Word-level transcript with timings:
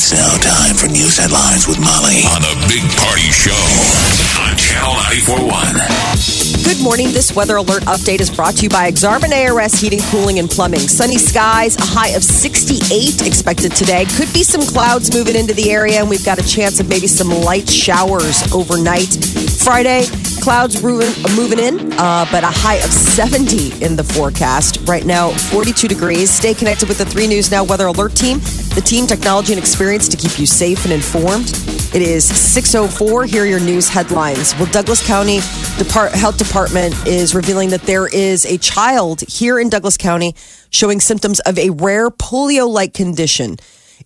It's 0.00 0.14
now 0.14 0.34
time 0.38 0.76
for 0.76 0.86
news 0.86 1.18
headlines 1.18 1.68
with 1.68 1.78
Molly 1.78 2.24
on 2.32 2.40
a 2.40 2.56
big 2.66 2.80
party 2.96 3.28
show 3.28 3.52
on 4.40 4.56
Channel 4.56 4.96
941. 5.28 6.64
Good 6.64 6.82
morning. 6.82 7.12
This 7.12 7.36
weather 7.36 7.56
alert 7.56 7.82
update 7.82 8.22
is 8.22 8.30
brought 8.30 8.56
to 8.56 8.62
you 8.62 8.70
by 8.70 8.90
Exarban 8.90 9.28
ARS 9.28 9.78
Heating, 9.78 10.00
Cooling, 10.08 10.38
and 10.38 10.48
Plumbing. 10.48 10.80
Sunny 10.80 11.18
skies, 11.18 11.76
a 11.76 11.84
high 11.84 12.16
of 12.16 12.24
68 12.24 13.26
expected 13.26 13.76
today. 13.76 14.06
Could 14.16 14.32
be 14.32 14.42
some 14.42 14.62
clouds 14.62 15.14
moving 15.14 15.36
into 15.36 15.52
the 15.52 15.70
area, 15.70 16.00
and 16.00 16.08
we've 16.08 16.24
got 16.24 16.38
a 16.38 16.48
chance 16.48 16.80
of 16.80 16.88
maybe 16.88 17.06
some 17.06 17.28
light 17.28 17.68
showers 17.68 18.40
overnight. 18.54 19.12
Friday, 19.60 20.06
clouds 20.40 20.82
moving, 20.82 21.10
moving 21.36 21.58
in, 21.58 21.92
uh, 21.94 22.26
but 22.30 22.42
a 22.42 22.50
high 22.50 22.76
of 22.76 22.90
70 22.92 23.84
in 23.84 23.96
the 23.96 24.04
forecast. 24.04 24.78
Right 24.88 25.04
now, 25.04 25.30
42 25.30 25.88
degrees. 25.88 26.30
Stay 26.30 26.54
connected 26.54 26.88
with 26.88 26.98
the 26.98 27.04
3 27.04 27.26
News 27.26 27.50
Now 27.50 27.64
Weather 27.64 27.86
Alert 27.86 28.14
team, 28.16 28.38
the 28.74 28.82
team, 28.84 29.06
technology, 29.06 29.52
and 29.52 29.60
experience 29.60 30.08
to 30.08 30.16
keep 30.16 30.38
you 30.38 30.46
safe 30.46 30.84
and 30.84 30.92
informed. 30.92 31.50
It 31.94 32.02
is 32.02 32.24
6.04. 32.30 33.26
Here 33.26 33.42
are 33.42 33.46
your 33.46 33.60
news 33.60 33.88
headlines. 33.88 34.54
Well, 34.56 34.70
Douglas 34.72 35.04
County 35.06 35.40
Depart- 35.76 36.12
Health 36.12 36.38
Department 36.38 36.94
is 37.06 37.34
revealing 37.34 37.70
that 37.70 37.82
there 37.82 38.06
is 38.06 38.46
a 38.46 38.58
child 38.58 39.22
here 39.22 39.58
in 39.58 39.68
Douglas 39.68 39.96
County 39.96 40.34
showing 40.70 41.00
symptoms 41.00 41.40
of 41.40 41.58
a 41.58 41.70
rare 41.70 42.10
polio-like 42.10 42.94
condition. 42.94 43.56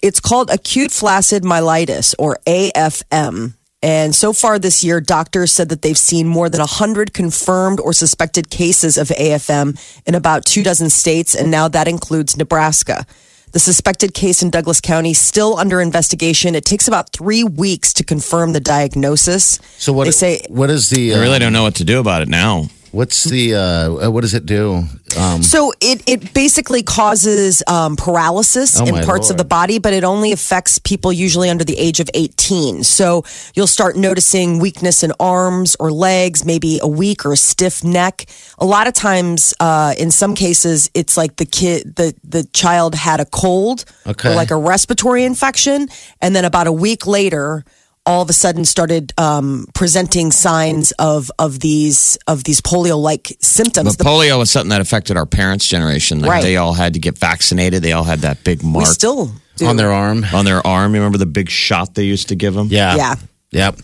It's 0.03 0.21
called 0.21 0.51
acute 0.51 0.91
flaccid 0.91 1.43
myelitis, 1.43 2.15
or 2.19 2.39
AFM. 2.47 3.55
And 3.85 4.15
so 4.15 4.33
far 4.33 4.59
this 4.59 4.83
year, 4.83 4.99
doctors 4.99 5.53
said 5.53 5.69
that 5.69 5.83
they've 5.83 5.99
seen 5.99 6.27
more 6.27 6.49
than 6.49 6.61
100 6.61 7.13
confirmed 7.13 7.79
or 7.81 7.93
suspected 7.93 8.49
cases 8.49 8.97
of 8.97 9.09
AFM 9.09 9.79
in 10.07 10.15
about 10.15 10.47
two 10.47 10.63
dozen 10.63 10.89
states, 10.89 11.35
and 11.35 11.51
now 11.51 11.69
that 11.69 11.87
includes 11.87 12.35
Nebraska. 12.35 13.05
The 13.53 13.59
suspected 13.61 14.15
case 14.15 14.43
in 14.43 14.49
Douglas 14.49 14.81
County 14.81 15.13
still 15.13 15.59
under 15.59 15.83
investigation. 15.83 16.55
It 16.55 16.65
takes 16.65 16.89
about 16.89 17.13
three 17.13 17.45
weeks 17.45 17.93
to 17.93 18.05
confirm 18.05 18.55
the 18.55 18.59
diagnosis. 18.59 19.61
So 19.77 19.93
what 19.93 20.05
they 20.05 20.13
say? 20.13 20.47
What 20.49 20.71
is 20.71 20.89
the? 20.89 21.13
I 21.15 21.19
really 21.19 21.37
uh, 21.37 21.41
don't 21.41 21.53
know 21.53 21.63
what 21.63 21.75
to 21.75 21.85
do 21.85 22.01
about 22.01 22.23
it 22.23 22.29
now. 22.31 22.71
What's 22.95 23.25
the? 23.25 23.55
Uh, 23.57 24.11
what 24.11 24.21
does 24.21 24.35
it 24.35 24.47
do? 24.47 24.85
Um, 25.19 25.43
So 25.43 25.73
it, 25.81 26.03
it 26.09 26.33
basically 26.33 26.83
causes 26.85 27.61
um, 27.67 27.97
paralysis 27.97 28.81
Oh, 28.81 28.87
in 28.87 29.05
parts 29.05 29.31
of 29.31 29.37
the 29.37 29.45
body, 29.45 29.79
but 29.81 29.93
it 29.93 30.05
only 30.05 30.31
affects 30.31 30.79
people 30.79 31.13
usually 31.13 31.51
under 31.51 31.65
the 31.65 31.77
age 31.77 31.99
of 31.99 32.09
18. 32.15 32.85
So 32.85 33.25
you'll 33.55 33.67
start 33.67 33.97
noticing 33.97 34.61
weakness 34.61 35.03
in 35.03 35.13
arms 35.19 35.77
or 35.81 35.91
legs, 35.91 36.45
maybe 36.45 36.79
a 36.83 36.87
weak 36.89 37.27
or 37.27 37.33
a 37.33 37.37
stiff 37.37 37.83
neck. 37.83 38.27
A 38.59 38.65
lot 38.65 38.87
of 38.87 38.95
times, 38.95 39.55
uh, 39.59 39.95
in 39.99 40.11
some 40.13 40.35
cases, 40.37 40.89
it's 40.95 41.17
like 41.17 41.37
the 41.37 41.47
kid, 41.47 41.97
the, 41.97 42.15
the 42.23 42.45
child 42.53 42.95
had 42.95 43.19
a 43.21 43.25
cold 43.27 43.85
Okay. 44.07 44.31
or 44.31 44.35
like 44.37 44.53
a 44.53 44.57
respiratory 44.57 45.25
infection. 45.25 45.89
And 46.21 46.35
then 46.35 46.45
about 46.45 46.69
a 46.69 46.73
week 46.73 47.07
later, 47.09 47.65
all 48.07 48.23
of 48.23 48.29
a 48.29 48.33
sudden 48.35 48.65
started 48.65 49.13
um, 49.19 49.67
presenting 49.75 50.31
signs 50.31 50.93
of 50.99 51.31
of 51.39 51.61
these 51.61 52.19
of 52.27 52.45
these 52.45 52.61
polio 52.61 53.01
like 53.01 53.37
symptoms. 53.41 53.97
But 53.97 54.07
polio 54.07 54.39
was 54.39 54.51
something 54.51 54.71
that 54.71 54.81
affected 54.81 55.17
our 55.17 55.27
parents' 55.27 55.67
generation. 55.67 56.21
Like 56.21 56.31
Right. 56.31 56.43
they 56.43 56.57
all 56.57 56.75
had 56.75 56.95
to 56.95 56.99
get 57.01 57.17
vaccinated. 57.19 57.83
They 57.83 57.93
all 57.93 58.05
had 58.05 58.21
that 58.21 58.45
big 58.45 58.63
we 58.63 58.71
mark 58.71 58.87
still 58.87 59.33
do. 59.57 59.67
on 59.67 59.77
their 59.77 59.93
arm. 59.93 60.25
on 60.35 60.45
their 60.45 60.65
arm. 60.67 60.95
You 60.95 61.01
remember 61.01 61.19
the 61.19 61.27
big 61.27 61.49
shot 61.49 61.95
they 61.95 62.05
used 62.05 62.29
to 62.29 62.35
give 62.37 62.55
them? 62.55 62.69
Yeah. 62.71 62.97
Yeah. 62.97 63.15
Yep. 63.53 63.77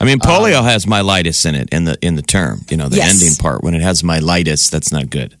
I 0.00 0.04
mean, 0.04 0.18
polio 0.20 0.62
has 0.62 0.86
myelitis 0.86 1.44
in 1.46 1.54
it 1.54 1.68
in 1.72 1.84
the 1.84 1.98
in 2.00 2.14
the 2.16 2.22
term. 2.22 2.60
You 2.70 2.76
know, 2.76 2.88
the 2.88 2.96
Yes. 2.96 3.10
ending 3.20 3.34
part. 3.36 3.62
When 3.62 3.74
it 3.74 3.82
has 3.82 4.02
myelitis, 4.02 4.70
that's 4.70 4.92
not 4.92 5.10
good. 5.10 5.36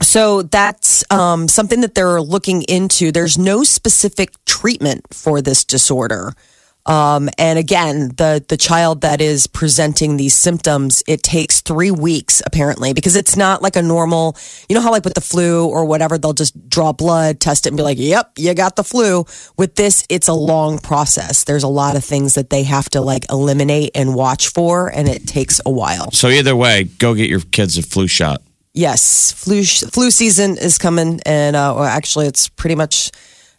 So 0.00 0.42
that's 0.42 1.04
um, 1.10 1.48
something 1.48 1.80
that 1.80 1.94
they're 1.94 2.20
looking 2.22 2.62
into. 2.62 3.10
There's 3.12 3.36
no 3.36 3.64
specific 3.64 4.30
treatment 4.46 5.04
for 5.12 5.42
this 5.42 5.64
disorder. 5.64 6.34
Um, 6.88 7.28
and 7.36 7.58
again, 7.58 8.08
the 8.16 8.42
the 8.48 8.56
child 8.56 9.02
that 9.02 9.20
is 9.20 9.46
presenting 9.46 10.16
these 10.16 10.34
symptoms, 10.34 11.02
it 11.06 11.22
takes 11.22 11.60
three 11.60 11.90
weeks 11.90 12.42
apparently 12.46 12.94
because 12.94 13.14
it's 13.14 13.36
not 13.36 13.60
like 13.60 13.76
a 13.76 13.82
normal. 13.82 14.36
You 14.70 14.74
know 14.74 14.80
how 14.80 14.90
like 14.90 15.04
with 15.04 15.12
the 15.12 15.20
flu 15.20 15.68
or 15.68 15.84
whatever, 15.84 16.16
they'll 16.16 16.32
just 16.32 16.68
draw 16.70 16.92
blood, 16.92 17.40
test 17.40 17.66
it, 17.66 17.70
and 17.70 17.76
be 17.76 17.82
like, 17.82 17.98
"Yep, 17.98 18.32
you 18.38 18.54
got 18.54 18.76
the 18.76 18.84
flu." 18.84 19.26
With 19.58 19.74
this, 19.74 20.06
it's 20.08 20.28
a 20.28 20.32
long 20.32 20.78
process. 20.78 21.44
There's 21.44 21.62
a 21.62 21.68
lot 21.68 21.94
of 21.94 22.04
things 22.04 22.36
that 22.36 22.48
they 22.48 22.62
have 22.62 22.88
to 22.90 23.02
like 23.02 23.30
eliminate 23.30 23.90
and 23.94 24.14
watch 24.14 24.48
for, 24.48 24.88
and 24.88 25.08
it 25.08 25.26
takes 25.26 25.60
a 25.66 25.70
while. 25.70 26.10
So 26.12 26.28
either 26.28 26.56
way, 26.56 26.84
go 26.84 27.14
get 27.14 27.28
your 27.28 27.40
kids 27.40 27.76
a 27.76 27.82
flu 27.82 28.06
shot. 28.06 28.40
Yes, 28.72 29.32
flu 29.32 29.62
flu 29.62 30.10
season 30.10 30.56
is 30.56 30.78
coming, 30.78 31.20
and 31.26 31.54
uh, 31.54 31.74
well, 31.76 31.84
actually, 31.84 32.28
it's 32.28 32.48
pretty 32.48 32.76
much. 32.76 33.10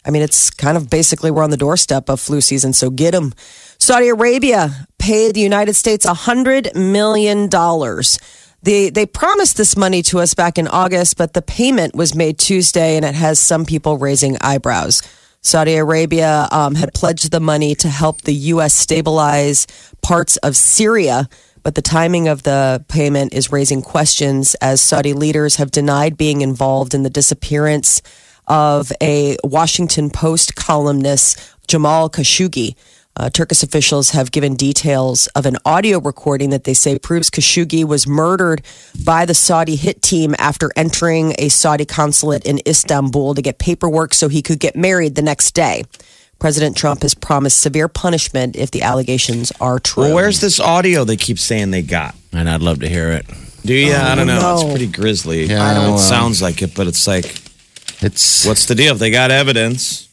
I 0.04 0.10
mean, 0.10 0.22
it's 0.22 0.50
kind 0.50 0.76
of 0.76 0.88
basically 0.88 1.30
we're 1.30 1.44
on 1.44 1.50
the 1.50 1.56
doorstep 1.56 2.08
of 2.08 2.20
flu 2.20 2.40
season, 2.40 2.72
so 2.72 2.90
get 2.90 3.12
them. 3.12 3.34
Saudi 3.78 4.08
Arabia 4.08 4.86
paid 4.98 5.34
the 5.34 5.40
United 5.40 5.74
States 5.74 6.04
a 6.04 6.14
hundred 6.14 6.74
million 6.74 7.48
dollars. 7.48 8.18
They 8.62 8.90
they 8.90 9.06
promised 9.06 9.56
this 9.56 9.76
money 9.76 10.02
to 10.04 10.20
us 10.20 10.34
back 10.34 10.58
in 10.58 10.68
August, 10.68 11.16
but 11.16 11.34
the 11.34 11.42
payment 11.42 11.94
was 11.94 12.14
made 12.14 12.38
Tuesday, 12.38 12.96
and 12.96 13.04
it 13.04 13.14
has 13.14 13.38
some 13.38 13.64
people 13.64 13.98
raising 13.98 14.36
eyebrows. 14.40 15.02
Saudi 15.42 15.76
Arabia 15.76 16.48
um, 16.50 16.74
had 16.74 16.92
pledged 16.92 17.30
the 17.30 17.40
money 17.40 17.74
to 17.74 17.88
help 17.88 18.22
the 18.22 18.34
U.S. 18.34 18.74
stabilize 18.74 19.66
parts 20.02 20.36
of 20.38 20.54
Syria, 20.54 21.28
but 21.62 21.74
the 21.74 21.82
timing 21.82 22.28
of 22.28 22.42
the 22.42 22.84
payment 22.88 23.32
is 23.32 23.50
raising 23.50 23.80
questions 23.80 24.54
as 24.56 24.82
Saudi 24.82 25.14
leaders 25.14 25.56
have 25.56 25.70
denied 25.70 26.18
being 26.18 26.42
involved 26.42 26.92
in 26.92 27.02
the 27.02 27.10
disappearance 27.10 28.02
of 28.50 28.92
a 29.00 29.36
Washington 29.44 30.10
Post 30.10 30.56
columnist, 30.56 31.40
Jamal 31.68 32.10
Khashoggi. 32.10 32.74
Uh, 33.16 33.28
Turkish 33.28 33.62
officials 33.62 34.10
have 34.10 34.30
given 34.30 34.54
details 34.56 35.26
of 35.28 35.44
an 35.46 35.56
audio 35.64 35.98
recording 36.00 36.50
that 36.50 36.64
they 36.64 36.74
say 36.74 36.98
proves 36.98 37.30
Khashoggi 37.30 37.84
was 37.84 38.06
murdered 38.06 38.62
by 39.04 39.24
the 39.24 39.34
Saudi 39.34 39.76
hit 39.76 40.00
team 40.02 40.34
after 40.38 40.70
entering 40.76 41.34
a 41.38 41.48
Saudi 41.48 41.84
consulate 41.84 42.44
in 42.44 42.60
Istanbul 42.66 43.34
to 43.34 43.42
get 43.42 43.58
paperwork 43.58 44.14
so 44.14 44.28
he 44.28 44.42
could 44.42 44.58
get 44.58 44.74
married 44.76 45.14
the 45.16 45.22
next 45.22 45.52
day. 45.54 45.84
President 46.38 46.76
Trump 46.76 47.02
has 47.02 47.14
promised 47.14 47.58
severe 47.60 47.88
punishment 47.88 48.56
if 48.56 48.70
the 48.70 48.82
allegations 48.82 49.52
are 49.60 49.78
true. 49.78 50.04
Well, 50.04 50.14
where's 50.14 50.40
this 50.40 50.58
audio 50.58 51.04
they 51.04 51.16
keep 51.16 51.38
saying 51.38 51.70
they 51.70 51.82
got? 51.82 52.14
And 52.32 52.48
I'd 52.48 52.62
love 52.62 52.80
to 52.80 52.88
hear 52.88 53.10
it. 53.10 53.26
Do 53.64 53.74
you? 53.74 53.92
I 53.92 54.14
don't 54.14 54.26
know. 54.26 54.40
no. 54.40 54.54
It's 54.54 54.70
pretty 54.70 54.86
grisly. 54.86 55.44
Yeah, 55.44 55.62
I 55.62 55.74
know 55.74 55.80
well- 55.80 55.94
it 55.96 55.98
sounds 55.98 56.40
like 56.40 56.62
it, 56.62 56.74
but 56.74 56.86
it's 56.86 57.06
like, 57.06 57.26
It's 58.00 58.46
what's 58.46 58.66
the 58.66 58.74
deal? 58.74 58.94
If 58.94 58.98
they 58.98 59.10
got 59.10 59.30
evidence. 59.30 60.08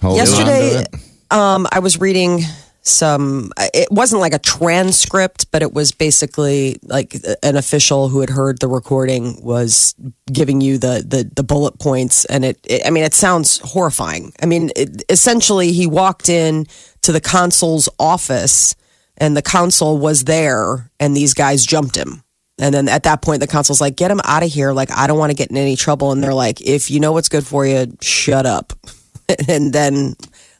hold 0.00 0.16
Yesterday, 0.16 0.84
um, 1.30 1.66
I 1.72 1.78
was 1.78 1.98
reading 1.98 2.42
some. 2.82 3.52
It 3.58 3.88
wasn't 3.90 4.20
like 4.20 4.34
a 4.34 4.38
transcript, 4.38 5.50
but 5.50 5.62
it 5.62 5.72
was 5.72 5.92
basically 5.92 6.78
like 6.82 7.16
an 7.42 7.56
official 7.56 8.08
who 8.08 8.20
had 8.20 8.30
heard 8.30 8.60
the 8.60 8.68
recording 8.68 9.42
was 9.42 9.94
giving 10.30 10.60
you 10.60 10.78
the 10.78 11.04
the, 11.06 11.30
the 11.34 11.42
bullet 11.42 11.78
points, 11.78 12.24
and 12.26 12.44
it, 12.44 12.58
it. 12.64 12.82
I 12.86 12.90
mean, 12.90 13.04
it 13.04 13.14
sounds 13.14 13.58
horrifying. 13.58 14.32
I 14.42 14.46
mean, 14.46 14.70
it, 14.76 15.02
essentially, 15.08 15.72
he 15.72 15.86
walked 15.86 16.28
in 16.28 16.66
to 17.02 17.12
the 17.12 17.20
consul's 17.20 17.88
office, 17.98 18.76
and 19.16 19.36
the 19.36 19.42
consul 19.42 19.98
was 19.98 20.24
there, 20.24 20.90
and 21.00 21.16
these 21.16 21.34
guys 21.34 21.64
jumped 21.64 21.96
him. 21.96 22.22
And 22.60 22.72
then 22.74 22.88
at 22.88 23.02
that 23.04 23.22
point, 23.22 23.40
the 23.40 23.46
consul's 23.48 23.80
like, 23.80 23.96
"Get 23.96 24.10
him 24.10 24.20
out 24.24 24.42
of 24.44 24.50
here! 24.52 24.72
Like, 24.72 24.90
I 24.92 25.06
don't 25.06 25.18
want 25.18 25.30
to 25.30 25.36
get 25.36 25.50
in 25.50 25.56
any 25.56 25.74
trouble." 25.76 26.12
And 26.12 26.22
they're 26.22 26.34
like, 26.34 26.60
"If 26.60 26.90
you 26.90 27.00
know 27.00 27.12
what's 27.12 27.28
good 27.28 27.46
for 27.46 27.66
you, 27.66 27.96
shut 28.00 28.46
up." 28.46 28.72
and 29.48 29.72
then 29.72 30.14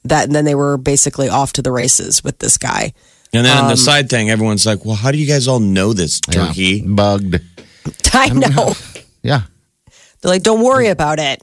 that 0.05 0.25
and 0.25 0.35
then 0.35 0.45
they 0.47 0.55
were 0.55 0.77
basically 0.79 1.29
off 1.29 1.53
to 1.55 1.63
the 1.63 1.71
races 1.73 2.25
with 2.25 2.39
this 2.39 2.57
guy. 2.59 2.93
And 3.33 3.45
then 3.47 3.57
on 3.57 3.65
Um, 3.67 3.71
the 3.71 3.77
side 3.77 4.09
thing, 4.11 4.29
everyone's 4.31 4.67
like, 4.67 4.85
well, 4.85 4.97
how 4.97 5.13
do 5.13 5.19
you 5.19 5.27
guys 5.27 5.47
all 5.47 5.61
know 5.61 5.93
this, 5.93 6.21
Yeah. 6.29 6.47
Turkey? 6.49 6.81
bugged. 6.83 7.37
I 8.13 8.29
know. 8.31 8.75
Yeah. 9.23 9.43
They're 10.21 10.33
like, 10.33 10.43
don't 10.43 10.63
worry 10.63 10.89
about 10.89 11.19
it. 11.21 11.43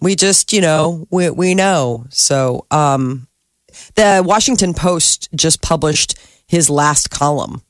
We 0.00 0.14
just, 0.14 0.52
you 0.52 0.60
know, 0.60 1.06
we 1.10 1.30
we 1.30 1.54
know. 1.54 2.04
So, 2.10 2.66
um, 2.70 3.26
the 3.94 4.22
Washington 4.24 4.74
Post 4.74 5.28
just 5.34 5.62
published 5.62 6.14
his 6.46 6.68
last 6.70 7.10
column, 7.10 7.62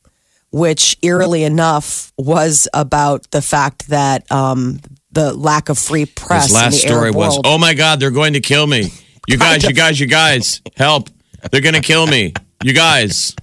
which 0.50 0.96
eerily 1.02 1.44
enough 1.44 2.12
was 2.16 2.68
about 2.74 3.30
the 3.30 3.42
fact 3.42 3.88
that 3.88 4.30
um, 4.32 4.80
the 5.12 5.32
lack 5.34 5.68
of 5.68 5.78
free 5.78 6.06
press. 6.06 6.44
His 6.46 6.54
last 6.54 6.64
in 6.66 6.70
the 6.72 6.78
story 6.78 7.00
Arab 7.06 7.14
was, 7.16 7.34
world. 7.34 7.46
oh 7.46 7.58
my 7.58 7.74
God, 7.74 8.00
they're 8.00 8.10
going 8.10 8.32
to 8.34 8.40
kill 8.40 8.66
me. 8.66 8.90
You 9.26 9.36
guys, 9.38 9.62
you 9.64 9.72
guys, 9.74 10.00
you 10.00 10.06
guys, 10.06 10.62
help. 10.76 11.10
They're 11.52 11.60
gonna 11.60 11.80
kill 11.80 12.06
me, 12.06 12.32
you 12.64 12.72
guys. 12.72 13.36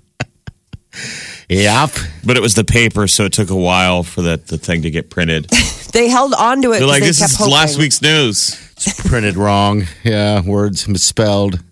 Yep. 1.50 1.92
But 2.26 2.38
it 2.38 2.42
was 2.42 2.56
the 2.56 2.64
paper, 2.64 3.08
so 3.08 3.26
it 3.26 3.34
took 3.34 3.50
a 3.50 3.56
while 3.56 4.04
for 4.04 4.24
that 4.24 4.48
the 4.48 4.58
thing 4.58 4.82
to 4.82 4.90
get 4.92 5.10
printed. 5.10 5.48
They 5.96 6.10
held 6.10 6.34
on 6.34 6.62
to 6.64 6.74
it. 6.74 6.80
They're 6.80 6.82
'cause 6.82 6.90
like, 6.90 7.02
they 7.04 7.08
this 7.08 7.20
kept 7.20 7.32
is 7.32 7.38
hoping. 7.38 7.54
last 7.54 7.78
week's 7.78 8.02
news. 8.02 8.60
It's 8.76 9.08
Printed 9.08 9.38
wrong. 9.38 9.84
Yeah, 10.04 10.42
words 10.42 10.90
misspelled. 10.90 11.64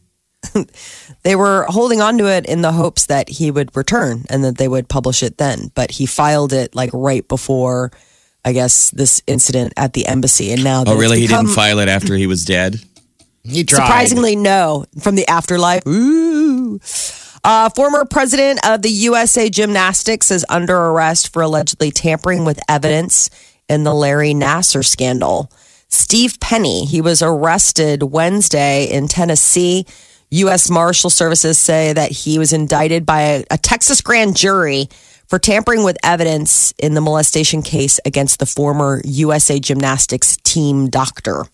They 1.24 1.36
were 1.36 1.66
holding 1.70 2.02
on 2.02 2.18
to 2.18 2.26
it 2.28 2.46
in 2.46 2.62
the 2.62 2.72
hopes 2.74 3.06
that 3.06 3.30
he 3.30 3.50
would 3.50 3.76
return 3.76 4.26
and 4.30 4.44
that 4.44 4.58
they 4.58 4.68
would 4.68 4.90
publish 4.90 5.24
it 5.24 5.38
then. 5.38 5.72
But 5.74 5.92
he 5.92 6.06
filed 6.06 6.52
it 6.54 6.76
like 6.76 6.90
right 6.94 7.26
before, 7.28 7.92
I 8.44 8.52
guess, 8.52 8.90
this 8.92 9.22
incident 9.26 9.74
at 9.78 9.94
the 9.94 10.06
embassy. 10.08 10.52
And 10.52 10.64
now, 10.64 10.84
Oh, 10.86 10.92
it's 10.92 11.00
really? 11.00 11.22
He 11.22 11.28
didn't 11.28 11.48
file 11.48 11.80
it 11.80 11.88
after 11.88 12.16
he 12.16 12.28
was 12.28 12.44
dead. 12.44 12.76
He 13.44 13.64
tried. 13.64 13.86
Surprisingly, 13.86 14.36
no. 14.36 14.86
From 15.02 15.16
the 15.16 15.28
afterlife. 15.28 15.88
Ooh. 15.88 16.80
Uh, 17.46 17.70
former 17.70 18.06
president 18.06 18.60
of 18.66 18.82
the 18.82 18.90
USA 18.90 19.50
Gymnastics 19.50 20.32
is 20.32 20.46
under 20.50 20.76
arrest 20.78 21.32
for 21.34 21.42
allegedly 21.42 21.92
tampering 21.92 22.46
with 22.46 22.60
evidence 22.70 23.30
in 23.68 23.84
the 23.84 23.94
Larry 23.94 24.34
Nassar 24.34 24.84
scandal. 24.86 25.52
Steve 25.90 26.40
Penny, 26.40 26.86
he 26.86 27.02
was 27.02 27.22
arrested 27.22 28.02
Wednesday 28.04 28.86
in 28.86 29.08
Tennessee. 29.08 29.86
U.S. 30.34 30.70
Marshal 30.70 31.10
Services 31.10 31.58
say 31.60 31.94
that 31.94 32.12
he 32.12 32.40
was 32.40 32.54
indicted 32.54 33.06
by 33.06 33.22
a, 33.22 33.44
a 33.52 33.58
Texas 33.58 34.02
grand 34.02 34.36
jury 34.36 34.90
for 35.28 35.40
tampering 35.40 35.84
with 35.84 35.98
evidence 36.04 36.74
in 36.78 36.94
the 36.94 37.02
molestation 37.02 37.62
case 37.62 38.00
against 38.06 38.40
the 38.40 38.46
former 38.46 39.02
USA 39.06 39.60
Gymnastics 39.60 40.38
team 40.38 40.90
doctor. 40.90 41.46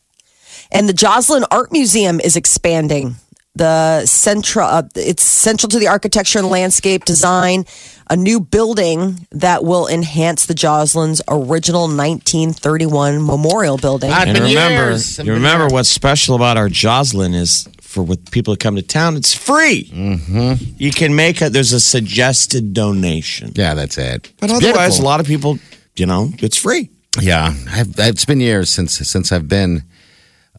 And 0.71 0.87
the 0.87 0.93
Joslyn 0.93 1.45
Art 1.51 1.71
Museum 1.71 2.19
is 2.19 2.35
expanding. 2.35 3.15
The 3.55 4.05
central, 4.05 4.67
uh, 4.67 4.83
it's 4.95 5.23
central 5.23 5.69
to 5.69 5.79
the 5.79 5.87
architecture 5.87 6.39
and 6.39 6.47
landscape 6.47 7.03
design. 7.03 7.65
A 8.09 8.15
new 8.15 8.39
building 8.39 9.27
that 9.31 9.63
will 9.63 9.87
enhance 9.87 10.45
the 10.45 10.53
Joslyn's 10.53 11.21
original 11.27 11.81
1931 11.83 13.25
memorial 13.25 13.77
building. 13.77 14.11
I've 14.11 14.29
And 14.29 14.37
been 14.37 14.47
remember, 14.47 14.89
years. 14.91 15.19
You 15.19 15.33
remember 15.33 15.67
what's 15.67 15.89
special 15.89 16.35
about 16.35 16.57
our 16.57 16.69
Joslyn 16.69 17.33
is 17.33 17.67
for 17.89 18.03
with 18.03 18.29
people 18.31 18.53
that 18.53 18.59
come 18.59 18.75
to 18.75 18.81
town, 18.83 19.17
it's 19.17 19.33
free. 19.33 19.89
Mm-hmm. 19.91 20.73
You 20.77 20.91
can 20.91 21.15
make 21.15 21.41
a 21.41 21.49
there's 21.49 21.73
a 21.73 21.79
suggested 21.79 22.73
donation, 22.73 23.51
Yeah, 23.55 23.73
that's 23.73 23.97
it. 23.97 24.31
but 24.39 24.51
It's 24.51 24.59
otherwise, 24.63 24.89
beautiful. 24.93 25.05
a 25.05 25.09
lot 25.09 25.19
of 25.19 25.25
people, 25.25 25.57
you 25.95 26.05
know, 26.05 26.29
it's 26.37 26.57
free. 26.57 26.89
Yeah, 27.19 27.53
I've, 27.71 27.93
it's 27.97 28.25
been 28.25 28.39
years 28.41 28.69
since 28.69 28.93
since 28.95 29.31
I've 29.31 29.47
been 29.47 29.83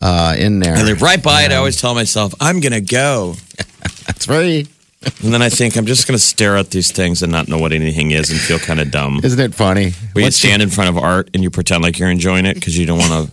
uh, 0.03 0.35
in 0.38 0.59
there. 0.59 0.75
I 0.77 0.82
live 0.82 1.03
right 1.03 1.23
by 1.23 1.43
it. 1.44 1.53
I 1.53 1.56
always 1.56 1.81
tell 1.81 1.94
myself 1.94 2.35
I'm 2.41 2.61
gonna 2.61 2.81
go, 2.81 3.35
It's 4.09 4.26
free. 4.26 4.67
and 5.23 5.33
then 5.33 5.41
I 5.41 5.49
think 5.50 5.76
I'm 5.76 5.87
just 5.87 6.06
gonna 6.09 6.19
stare 6.19 6.56
at 6.56 6.71
these 6.71 6.91
things 6.91 7.23
and 7.23 7.31
not 7.33 7.47
know 7.49 7.59
what 7.59 7.73
anything 7.73 8.11
is 8.11 8.31
and 8.31 8.41
feel 8.41 8.59
kind 8.59 8.81
of 8.81 8.91
dumb. 8.91 9.21
Isn't 9.23 9.38
it 9.41 9.55
funny? 9.55 9.93
Where 10.15 10.25
you 10.25 10.31
stand 10.33 10.62
in 10.62 10.69
front 10.71 10.91
of 10.91 10.99
art 10.99 11.31
and 11.33 11.43
you 11.44 11.50
pretend 11.50 11.83
like 11.85 11.99
you're 12.00 12.11
enjoying 12.11 12.44
it 12.44 12.55
because 12.55 12.76
you 12.76 12.87
don't 12.87 12.99
want 12.99 13.12
to 13.29 13.33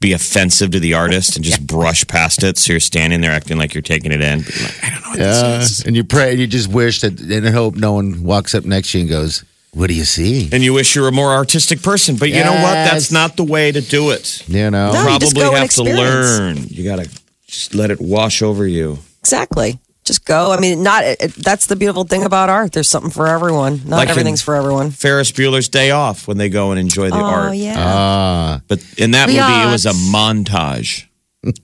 be 0.00 0.12
offensive 0.12 0.70
to 0.72 0.80
the 0.80 0.94
artist 0.94 1.36
and 1.36 1.44
just 1.44 1.66
brush 1.66 2.06
past 2.06 2.42
it. 2.44 2.58
So 2.58 2.72
you're 2.72 2.80
standing 2.80 3.20
there 3.20 3.30
acting 3.32 3.56
like 3.58 3.74
you're 3.74 3.82
taking 3.82 4.12
it 4.12 4.20
in. 4.20 4.42
But 4.42 4.54
you're 4.56 4.64
like, 4.68 4.84
I 4.84 4.90
don't 4.90 5.02
know 5.02 5.08
what 5.10 5.18
Yeah, 5.18 5.58
this 5.58 5.70
is. 5.80 5.84
and 5.86 5.96
you 5.96 6.04
pray, 6.04 6.30
and 6.32 6.40
you 6.40 6.46
just 6.46 6.68
wish 6.68 7.00
that, 7.00 7.18
and 7.20 7.48
hope 7.48 7.76
no 7.76 7.92
one 7.94 8.22
walks 8.22 8.54
up 8.54 8.64
next 8.64 8.92
to 8.92 8.98
you 8.98 9.02
and 9.02 9.10
goes, 9.10 9.44
"What 9.72 9.86
do 9.88 9.94
you 9.94 10.04
see?" 10.04 10.48
And 10.52 10.62
you 10.62 10.72
wish 10.74 10.94
you 10.94 11.02
were 11.02 11.08
a 11.08 11.12
more 11.12 11.32
artistic 11.32 11.82
person. 11.82 12.16
But 12.16 12.28
you 12.30 12.44
know 12.44 12.52
what? 12.52 12.74
That's 12.74 13.10
not 13.10 13.36
the 13.36 13.44
way 13.44 13.72
to 13.72 13.80
do 13.80 14.10
it. 14.10 14.42
You 14.48 14.70
know, 14.70 14.92
No. 14.92 15.08
you 15.12 15.18
just 15.18 15.34
Probably 15.34 15.40
go 15.42 15.48
and 15.54 15.58
have 15.58 15.70
to 15.70 15.82
learn. 15.84 16.56
You 16.68 16.84
got 16.84 16.96
to 17.02 17.08
just 17.46 17.74
let 17.74 17.90
it 17.90 18.00
wash 18.00 18.42
over 18.42 18.66
you. 18.66 18.98
Exactly. 19.20 19.78
Just 20.06 20.24
go. 20.24 20.52
I 20.52 20.60
mean, 20.60 20.82
not. 20.82 21.02
It, 21.04 21.34
that's 21.34 21.66
the 21.66 21.74
beautiful 21.76 22.04
thing 22.04 22.22
about 22.24 22.48
art. 22.48 22.72
There's 22.72 22.88
something 22.88 23.10
for 23.10 23.26
everyone. 23.26 23.80
Not 23.84 23.96
Like 23.96 24.06
in- 24.06 24.10
everything's 24.12 24.40
for 24.40 24.54
everyone. 24.54 24.90
Ferris 24.92 25.32
Bueller's 25.32 25.68
Day 25.68 25.90
Off 25.90 26.28
when 26.28 26.38
they 26.38 26.48
go 26.48 26.70
and 26.70 26.78
enjoy 26.78 27.10
the 27.10 27.16
art. 27.16 27.48
Oh 27.48 27.52
yeah. 27.52 27.74
ah, 27.76 28.60
But 28.68 28.84
in 28.96 29.10
that 29.10 29.26
The 29.26 29.32
movie, 29.40 29.68
it 29.68 29.72
was 29.72 29.84
a 29.84 29.88
arts. 29.88 29.98
montage. 29.98 31.06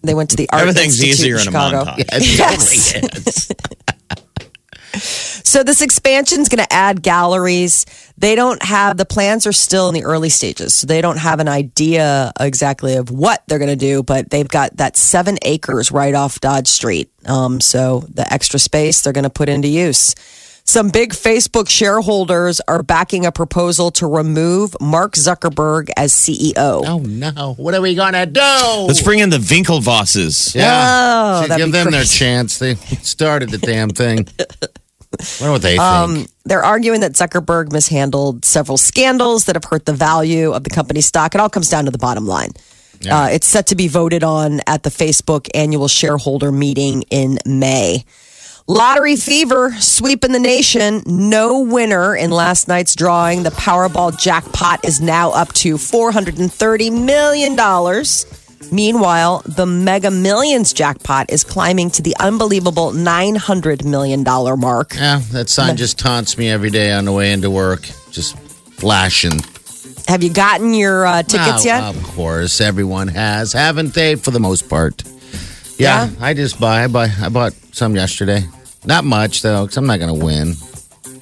they 0.02 0.14
went 0.14 0.30
to 0.30 0.36
the 0.36 0.48
art. 0.50 0.62
Everything's 0.62 1.00
Institute 1.00 1.18
easier 1.20 1.34
in 1.36 1.40
a 1.40 1.44
Chicago. 1.44 1.84
montage. 1.84 2.38
Yes. 2.38 3.50
So 5.44 5.62
this 5.62 5.80
expansion 5.82 6.40
is 6.40 6.48
going 6.48 6.64
to 6.64 6.72
add 6.72 7.02
galleries. 7.02 7.84
They 8.18 8.34
don't 8.34 8.62
have 8.62 8.96
the 8.96 9.04
plans 9.04 9.46
are 9.46 9.52
still 9.52 9.88
in 9.88 9.94
the 9.94 10.04
early 10.04 10.28
stages. 10.28 10.74
So 10.74 10.86
they 10.86 11.00
don't 11.00 11.18
have 11.18 11.40
an 11.40 11.48
idea 11.48 12.32
exactly 12.38 12.94
of 12.96 13.10
what 13.10 13.42
they're 13.46 13.58
going 13.58 13.70
to 13.70 13.76
do, 13.76 14.02
but 14.02 14.30
they've 14.30 14.48
got 14.48 14.76
that 14.76 14.96
seven 14.96 15.38
acres 15.42 15.90
right 15.90 16.14
off 16.14 16.40
Dodge 16.40 16.68
Street. 16.68 17.10
Um, 17.26 17.60
so 17.60 18.00
the 18.12 18.30
extra 18.32 18.58
space 18.58 19.02
they're 19.02 19.12
going 19.12 19.24
to 19.24 19.30
put 19.30 19.48
into 19.48 19.68
use. 19.68 20.14
Some 20.64 20.90
big 20.90 21.12
Facebook 21.12 21.68
shareholders 21.68 22.60
are 22.68 22.84
backing 22.84 23.26
a 23.26 23.32
proposal 23.32 23.90
to 23.92 24.06
remove 24.06 24.76
Mark 24.80 25.14
Zuckerberg 25.14 25.90
as 25.96 26.12
CEO. 26.12 26.54
oh 26.86 26.98
no! 27.00 27.54
What 27.56 27.74
are 27.74 27.80
we 27.80 27.96
gonna 27.96 28.26
do? 28.26 28.40
Let's 28.86 29.02
bring 29.02 29.18
in 29.18 29.30
the 29.30 29.38
Winklevosses. 29.38 30.54
yeah, 30.54 31.42
Oh, 31.44 31.56
give 31.56 31.66
be 31.66 31.72
them 31.72 31.90
their 31.90 32.04
chance. 32.04 32.58
They 32.60 32.76
started 32.76 33.50
the 33.50 33.58
damn 33.58 33.88
thing. 33.90 34.28
Wonder 35.40 35.52
what 35.52 35.62
they 35.62 35.70
think. 35.70 35.80
Um, 35.80 36.26
they're 36.44 36.64
arguing 36.64 37.00
that 37.00 37.12
Zuckerberg 37.12 37.72
mishandled 37.72 38.44
several 38.44 38.76
scandals 38.78 39.44
that 39.44 39.56
have 39.56 39.64
hurt 39.64 39.86
the 39.86 39.92
value 39.92 40.52
of 40.52 40.64
the 40.64 40.70
company's 40.70 41.06
stock. 41.06 41.34
It 41.34 41.40
all 41.40 41.50
comes 41.50 41.68
down 41.70 41.84
to 41.84 41.90
the 41.90 41.98
bottom 41.98 42.26
line. 42.26 42.50
Uh, 43.10 43.28
it's 43.32 43.46
set 43.48 43.66
to 43.66 43.74
be 43.74 43.88
voted 43.88 44.22
on 44.22 44.60
at 44.66 44.84
the 44.84 44.90
Facebook 44.90 45.48
annual 45.54 45.88
shareholder 45.88 46.52
meeting 46.52 47.02
in 47.10 47.38
May. 47.44 48.04
Lottery 48.68 49.16
fever 49.16 49.72
sweeping 49.80 50.30
the 50.30 50.38
nation. 50.38 51.02
No 51.04 51.60
winner 51.60 52.14
in 52.14 52.30
last 52.30 52.68
night's 52.68 52.94
drawing. 52.94 53.42
The 53.42 53.50
Powerball 53.50 54.16
jackpot 54.16 54.84
is 54.84 55.00
now 55.00 55.32
up 55.32 55.52
to 55.54 55.74
$430 55.74 57.04
million. 57.04 57.56
Meanwhile, 58.70 59.42
the 59.46 59.66
Mega 59.66 60.10
Millions 60.10 60.72
jackpot 60.72 61.30
is 61.30 61.44
climbing 61.44 61.90
to 61.92 62.02
the 62.02 62.14
unbelievable 62.20 62.92
$900 62.92 63.84
million 63.84 64.22
mark. 64.58 64.94
yeah, 64.94 65.20
that 65.32 65.48
sign 65.48 65.76
just 65.76 65.98
taunts 65.98 66.38
me 66.38 66.48
every 66.48 66.70
day 66.70 66.92
on 66.92 67.04
the 67.04 67.12
way 67.12 67.32
into 67.32 67.50
work. 67.50 67.82
Just 68.10 68.38
flashing. 68.38 69.40
Have 70.08 70.22
you 70.22 70.32
gotten 70.32 70.74
your 70.74 71.06
uh, 71.06 71.22
tickets 71.22 71.62
Oh, 71.62 71.66
yet? 71.66 71.82
Of 71.96 72.02
course, 72.02 72.60
everyone 72.60 73.08
has, 73.08 73.52
haven't 73.52 73.94
they? 73.94 74.14
For 74.16 74.30
the 74.30 74.40
most 74.40 74.68
part. 74.68 75.02
Yeah, 75.78 76.06
Yeah. 76.06 76.10
I 76.20 76.34
just 76.34 76.60
buy. 76.60 76.84
I 76.84 76.86
buy. 76.88 77.08
I 77.20 77.28
bought 77.28 77.52
some 77.72 77.94
yesterday. 77.94 78.42
Not 78.84 79.04
much 79.04 79.42
though, 79.42 79.62
because 79.62 79.76
I'm 79.76 79.86
not 79.86 79.98
going 80.00 80.18
to 80.18 80.24
win. 80.24 80.54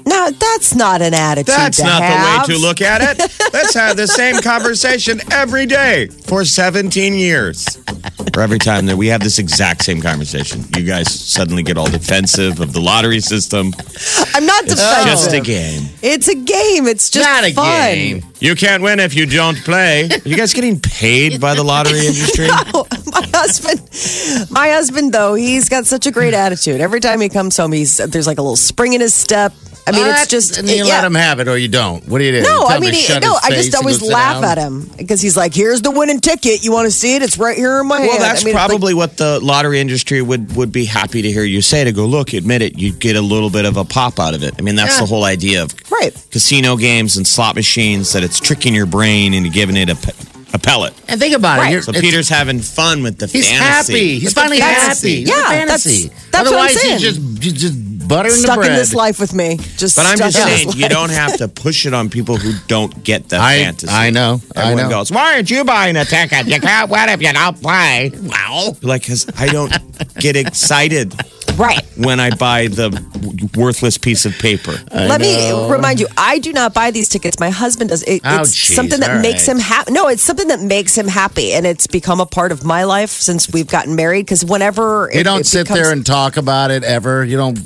No, 0.07 0.30
that's 0.30 0.75
not 0.75 1.02
an 1.02 1.14
attitude. 1.14 1.47
That's 1.54 1.78
to 1.78 1.85
not 1.85 2.02
have. 2.02 2.47
the 2.47 2.52
way 2.52 2.59
to 2.59 2.62
look 2.66 2.80
at 2.80 3.00
it. 3.02 3.19
Let's 3.52 3.75
have 3.75 3.97
the 3.97 4.07
same 4.07 4.37
conversation 4.42 5.21
every 5.33 5.66
day 5.66 6.07
for 6.09 6.45
17 6.45 7.14
years. 7.14 7.64
For 8.33 8.40
every 8.40 8.59
time 8.59 8.87
that 8.87 8.97
we 8.97 9.09
have 9.09 9.21
this 9.23 9.38
exact 9.38 9.83
same 9.85 10.00
conversation, 10.00 10.64
you 10.76 10.85
guys 10.85 11.12
suddenly 11.12 11.62
get 11.62 11.76
all 11.76 11.88
defensive 11.90 12.61
of 12.61 12.73
the 12.73 12.80
lottery 12.80 13.21
system. 13.21 13.73
I'm 14.35 14.47
not 14.47 14.64
It's 14.64 14.75
defensive. 14.76 15.07
just 15.07 15.33
a 15.35 15.40
game. 15.40 15.88
It's 16.02 16.28
a 16.28 16.35
game. 16.35 16.87
It's 16.87 17.11
just 17.11 17.25
not 17.28 17.45
a 17.45 17.52
fun. 17.52 17.64
game. 17.95 18.23
You 18.38 18.54
can't 18.54 18.83
win 18.83 19.00
if 19.00 19.14
you 19.14 19.26
don't 19.26 19.57
play. 19.64 20.04
Are 20.09 20.28
you 20.28 20.37
guys 20.37 20.52
getting 20.54 20.80
paid 20.80 21.40
by 21.40 21.54
the 21.54 21.62
lottery 21.64 22.07
industry? 22.07 22.47
no, 22.47 22.87
my 23.12 23.26
husband, 23.35 24.49
my 24.50 24.69
husband 24.71 25.12
though, 25.12 25.35
he's 25.35 25.69
got 25.69 25.87
such 25.87 26.07
a 26.07 26.11
great 26.11 26.33
attitude. 26.35 26.80
Every 26.80 27.00
time 27.00 27.21
he 27.21 27.28
comes 27.28 27.57
home, 27.57 27.73
he's 27.73 27.97
there's 27.99 28.26
like 28.26 28.38
a 28.38 28.42
little 28.42 28.57
spring 28.57 28.92
in 28.95 29.00
his 29.00 29.14
step. 29.14 29.52
I 29.95 29.99
mean, 29.99 30.07
it's 30.07 30.27
just 30.27 30.59
And 30.59 30.69
you 30.69 30.77
yeah. 30.77 30.85
let 30.85 31.05
him 31.05 31.15
have 31.15 31.41
it 31.41 31.49
or 31.49 31.57
you 31.59 31.69
don't. 31.69 32.07
What 32.09 32.19
do 32.19 32.25
you 32.25 32.33
do? 32.33 32.43
No, 32.43 32.61
You 32.61 32.67
I 32.67 32.79
mean, 32.81 32.95
he, 32.95 33.19
no. 33.19 33.37
I 33.43 33.51
just 33.51 33.75
always 33.75 34.01
laugh 34.03 34.43
down? 34.43 34.45
at 34.45 34.59
him 34.59 34.91
because 34.97 35.21
he's 35.21 35.37
like, 35.37 35.55
"Here's 35.55 35.83
the 35.83 35.91
winning 35.91 36.21
ticket. 36.21 36.65
You 36.65 36.73
want 36.73 36.87
to 36.87 36.91
see 36.93 37.15
it? 37.17 37.23
It's 37.23 37.39
right 37.39 37.57
here 37.57 37.81
in 37.81 37.87
my 37.89 37.99
hand." 37.99 38.09
Well, 38.09 38.19
that's 38.19 38.43
I 38.43 38.45
mean, 38.45 38.55
it's 38.55 38.61
like- 38.61 38.69
probably 38.69 38.95
what 38.95 39.17
the 39.17 39.41
lottery 39.41 39.81
industry 39.81 40.23
would, 40.23 40.57
would 40.57 40.73
be 40.73 40.85
happy 40.85 41.23
to 41.23 41.31
hear 41.31 41.45
you 41.45 41.61
say 41.63 41.85
to 41.85 41.93
go, 41.93 42.07
look, 42.07 42.33
admit 42.33 42.63
it, 42.63 42.79
you 42.79 42.93
get 42.93 43.17
a 43.17 43.21
little 43.23 43.51
bit 43.51 43.65
of 43.65 43.77
a 43.77 43.85
pop 43.85 44.19
out 44.21 44.35
of 44.35 44.43
it. 44.43 44.55
I 44.59 44.63
mean, 44.63 44.77
that's 44.77 44.95
Yeah. 44.97 45.01
the 45.01 45.07
whole 45.07 45.25
idea 45.25 45.63
of 45.63 45.75
right. 45.91 46.15
casino 46.31 46.77
games 46.77 47.17
and 47.17 47.27
slot 47.27 47.55
machines 47.55 48.13
that 48.13 48.23
it's 48.25 48.39
tricking 48.41 48.75
your 48.75 48.87
brain 48.87 49.35
into 49.35 49.51
giving 49.51 49.77
it 49.77 49.89
a, 49.91 49.95
pe- 49.97 50.13
a 50.55 50.59
pellet. 50.59 50.93
And 51.09 51.21
think 51.21 51.35
about 51.37 51.59
Right. 51.59 51.77
it. 51.77 51.85
So 51.85 51.93
Peter's 51.93 52.29
having 52.29 52.61
fun 52.61 53.03
with 53.03 53.19
the 53.19 53.27
He's 53.27 53.49
fantasy. 53.49 53.93
happy. 53.93 54.19
He's 54.19 54.33
finally 54.33 54.59
happy. 54.61 55.11
Yeah, 55.27 55.35
a 55.35 55.67
that's- 55.67 55.85
fantasy. 55.85 56.11
that's 56.33 56.51
what 56.51 56.59
I'm 56.71 56.77
saying. 56.77 56.99
he's 56.99 57.03
just 57.03 57.21
just, 57.41 57.57
just 57.57 57.75
buttering 58.11 58.35
Stuck 58.35 58.57
the 58.57 58.61
bread. 58.61 58.73
in 58.73 58.76
this 58.76 58.93
life 58.93 59.19
with 59.21 59.33
me. 59.33 59.57
Just 59.79 59.97
But 59.97 60.05
I'm 60.07 60.17
stuck 60.17 60.33
just 60.33 60.38
in 60.38 60.45
this 60.47 60.57
saying, 60.64 60.73
you 60.76 60.83
life. 60.83 60.90
don't 60.90 61.11
have 61.11 61.37
to 61.38 61.49
push 61.49 61.87
it 61.87 61.95
on 61.95 62.11
people 62.11 62.37
who 62.37 62.52
don't 62.67 63.02
get 63.05 63.29
the 63.31 63.38
I- 63.38 63.57
fantasy. 63.62 63.88
I 63.90 64.11
know. 64.11 64.43
I 64.55 64.62
Everyone 64.73 64.85
know. 64.90 64.99
goes, 64.99 65.11
why 65.11 65.35
aren't 65.37 65.50
you 65.50 65.64
buying 65.64 65.97
a 65.97 66.05
ticket? 66.05 66.47
You 66.47 66.61
can't 66.61 66.90
win 66.90 67.09
if 67.09 67.23
you 67.23 67.33
don't 67.33 67.62
play. 67.62 68.11
Well, 68.14 68.76
like, 68.83 69.02
because 69.02 69.26
I 69.38 69.47
don't 69.47 69.73
get 70.19 70.37
excited. 70.37 71.14
Right. 71.57 71.85
when 71.99 72.21
I 72.21 72.31
buy 72.35 72.69
the 72.69 72.88
worthless 73.55 73.99
piece 73.99 74.25
of 74.25 74.33
paper. 74.38 74.73
Let 74.95 75.21
me 75.21 75.50
remind 75.71 76.00
you, 76.00 76.07
I 76.17 76.38
do 76.38 76.52
not 76.55 76.73
buy 76.73 76.90
these 76.90 77.09
tickets. 77.09 77.38
My 77.38 77.50
husband 77.50 77.90
does. 77.90 78.02
It, 78.05 78.23
Oh, 78.25 78.40
it's 78.40 78.55
geez, 78.55 78.75
something 78.76 79.00
that 79.00 79.11
all 79.17 79.21
makes 79.21 79.47
right. 79.47 79.57
him 79.57 79.61
happy. 79.61 79.93
No, 79.93 80.09
it's 80.09 80.23
something 80.23 80.49
that 80.49 80.61
makes 80.61 80.97
him 80.97 81.07
happy, 81.09 81.52
and 81.52 81.67
it's 81.67 81.87
become 81.87 82.19
a 82.21 82.25
part 82.25 82.52
of 82.52 82.64
my 82.64 82.85
life 82.85 83.11
since 83.11 83.50
we've 83.52 83.67
gotten 83.67 83.95
married. 83.95 84.25
Because 84.25 84.43
whenever 84.43 85.11
You 85.12 85.21
it- 85.21 85.25
don't 85.25 85.40
it 85.40 85.47
sit 85.47 85.64
becomes- 85.64 85.81
there 85.83 85.93
and 85.93 86.07
talk 86.07 86.38
about 86.38 86.71
it 86.71 86.83
ever. 86.83 87.25
You 87.26 87.37
don't 87.37 87.59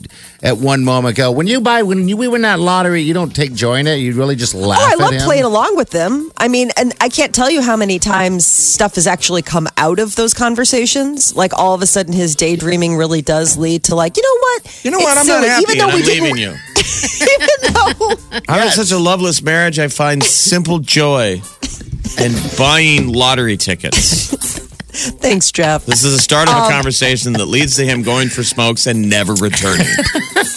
at 0.44 0.58
one 0.58 0.84
moment 0.84 1.16
go 1.16 1.32
when 1.32 1.46
you 1.46 1.60
buy 1.60 1.82
when 1.82 2.06
you 2.06 2.16
we 2.18 2.28
win 2.28 2.42
that 2.42 2.60
lottery. 2.60 3.00
You 3.00 3.14
don't 3.14 3.34
take 3.34 3.54
joy 3.54 3.78
in 3.78 3.86
it. 3.86 3.96
You 3.96 4.12
really 4.12 4.36
just 4.36 4.54
laugh. 4.54 4.78
Oh, 4.80 4.86
I 4.88 4.92
at 4.92 4.98
love 4.98 5.12
him. 5.14 5.22
playing 5.22 5.44
along 5.44 5.74
with 5.76 5.88
them. 5.90 6.30
I 6.36 6.48
mean, 6.48 6.70
and 6.76 6.92
I 7.00 7.08
can't 7.08 7.34
tell 7.34 7.50
you 7.50 7.62
how 7.62 7.76
many 7.76 7.98
times 7.98 8.46
stuff 8.46 8.96
has 8.96 9.06
actually 9.06 9.40
come 9.42 9.66
out 9.78 9.98
of 9.98 10.14
those 10.16 10.34
conversations. 10.34 11.34
Like 11.34 11.54
all 11.54 11.74
of 11.74 11.80
a 11.82 11.86
sudden, 11.86 12.12
his 12.12 12.36
daydreaming 12.36 12.96
really 12.96 13.22
does 13.22 13.56
lead 13.56 13.84
to 13.84 13.94
like, 13.94 14.16
you 14.18 14.22
know 14.22 14.38
what? 14.40 14.80
You 14.84 14.90
know 14.90 14.98
It's 14.98 15.04
what? 15.06 15.18
I'm 15.18 15.24
silly. 15.24 15.40
not 15.40 15.48
happy 15.48 15.62
Even 15.62 15.78
though 15.78 15.84
and 15.86 15.94
we 15.94 16.00
I'm 16.00 16.06
didn't, 16.06 16.24
leaving 16.24 16.42
you. 16.42 16.50
even 17.34 17.72
though 17.72 18.40
I'm 18.52 18.66
in 18.66 18.72
such 18.72 18.92
a 18.92 18.98
loveless 18.98 19.42
marriage. 19.42 19.78
I 19.78 19.88
find 19.88 20.22
simple 20.22 20.78
joy 20.78 21.40
in 22.20 22.32
buying 22.58 23.08
lottery 23.12 23.56
tickets. 23.56 24.60
thanks, 25.20 25.50
Jeff. 25.52 25.84
This 25.86 26.04
is 26.04 26.12
the 26.12 26.18
start 26.18 26.48
Um, 26.48 26.56
of 26.56 26.64
a 26.68 26.70
conversation 26.70 27.32
that 27.34 27.46
leads 27.46 27.76
to 27.76 27.84
him 27.84 28.02
going 28.02 28.28
for 28.28 28.42
smokes 28.44 28.86
and 28.86 29.08
never 29.10 29.34
returning. 29.34 29.86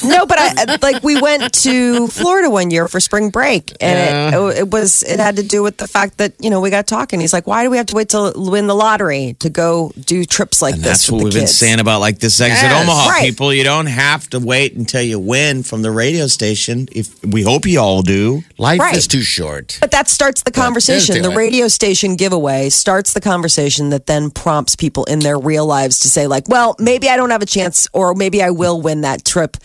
No, 0.04 0.26
but 0.26 0.38
I 0.40 0.78
like 0.82 1.04
we 1.04 1.20
went 1.20 1.52
to 1.64 2.08
Florida 2.08 2.50
one 2.50 2.70
year 2.72 2.88
for 2.88 3.00
spring 3.00 3.30
break, 3.30 3.74
and 3.82 4.34
it, 4.36 4.60
it 4.60 4.70
was 4.70 5.02
it 5.04 5.20
had 5.20 5.38
to 5.38 5.44
do 5.44 5.64
with 5.64 5.78
the 5.78 5.88
fact 5.88 6.18
that 6.20 6.34
you 6.40 6.50
know 6.50 6.62
we 6.62 6.70
got 6.70 6.88
talking. 6.88 7.20
He's 7.20 7.34
like, 7.34 7.48
"Why 7.48 7.64
do 7.64 7.70
we 7.72 7.78
have 7.78 7.88
to 7.88 7.96
wait 7.96 8.08
till 8.10 8.32
win 8.36 8.68
the 8.68 8.76
lottery 8.76 9.36
to 9.40 9.50
go 9.50 9.92
do 10.00 10.24
trips 10.24 10.62
like 10.62 10.76
And 10.76 10.84
this?" 10.84 10.90
that's 11.08 11.12
with 11.12 11.14
what 11.14 11.20
the 11.20 11.24
we've 11.40 11.42
been 11.42 11.48
saying 11.48 11.80
about 11.80 12.00
like 12.00 12.20
this 12.20 12.40
exit 12.40 12.70
Yes. 12.70 12.84
Omaha 12.84 13.10
Right. 13.10 13.24
people. 13.26 13.52
You 13.54 13.64
don't 13.64 13.88
have 13.88 14.30
to 14.30 14.40
wait 14.40 14.76
until 14.76 15.02
you 15.02 15.20
win 15.20 15.64
from 15.64 15.82
the 15.82 15.92
radio 15.92 16.28
station. 16.28 16.88
If 16.92 17.22
we 17.26 17.42
hope 17.44 17.66
you 17.66 17.80
all 17.80 18.02
do. 18.04 18.44
Life 18.60 18.80
Right. 18.80 18.96
is 18.96 19.08
too 19.08 19.22
short. 19.24 19.78
But 19.82 19.92
that 19.92 20.08
starts 20.10 20.44
the 20.44 20.52
conversation. 20.52 21.22
The 21.22 21.32
radio 21.32 21.68
station 21.68 22.16
giveaway 22.16 22.70
starts 22.70 23.14
the 23.14 23.22
conversation 23.22 23.90
that 23.90 24.06
then 24.06 24.27
prompts 24.32 24.76
people 24.76 25.04
in 25.06 25.20
their 25.20 25.38
real 25.38 25.66
lives 25.66 26.00
to 26.00 26.10
say, 26.10 26.28
like, 26.28 26.48
well, 26.48 26.76
maybe 26.80 27.10
I 27.10 27.18
don't 27.18 27.30
have 27.30 27.42
a 27.42 27.48
chance, 27.48 27.88
or 27.94 28.14
maybe 28.14 28.42
I 28.42 28.52
will 28.52 28.82
win 28.82 29.02
that 29.02 29.26
trip 29.26 29.58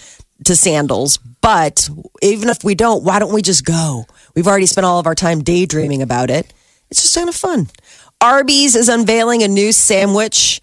to 0.45 0.57
Sandals. 0.57 1.19
But 1.19 1.89
even 2.23 2.49
if 2.49 2.63
we 2.65 2.75
don't, 2.75 3.05
why 3.05 3.19
don't 3.19 3.33
we 3.33 3.43
just 3.43 3.65
go? 3.65 4.07
We've 4.35 4.47
already 4.47 4.67
spent 4.67 4.85
all 4.85 4.99
of 4.99 5.07
our 5.07 5.15
time 5.15 5.43
daydreaming 5.43 6.03
about 6.03 6.31
it. 6.31 6.53
It's 6.91 7.03
just 7.03 7.15
kind 7.15 7.29
of 7.29 7.35
fun. 7.35 7.69
Arby's 8.21 8.77
is 8.77 8.89
unveiling 8.89 9.43
a 9.43 9.49
new 9.49 9.73
sandwich. 9.73 10.61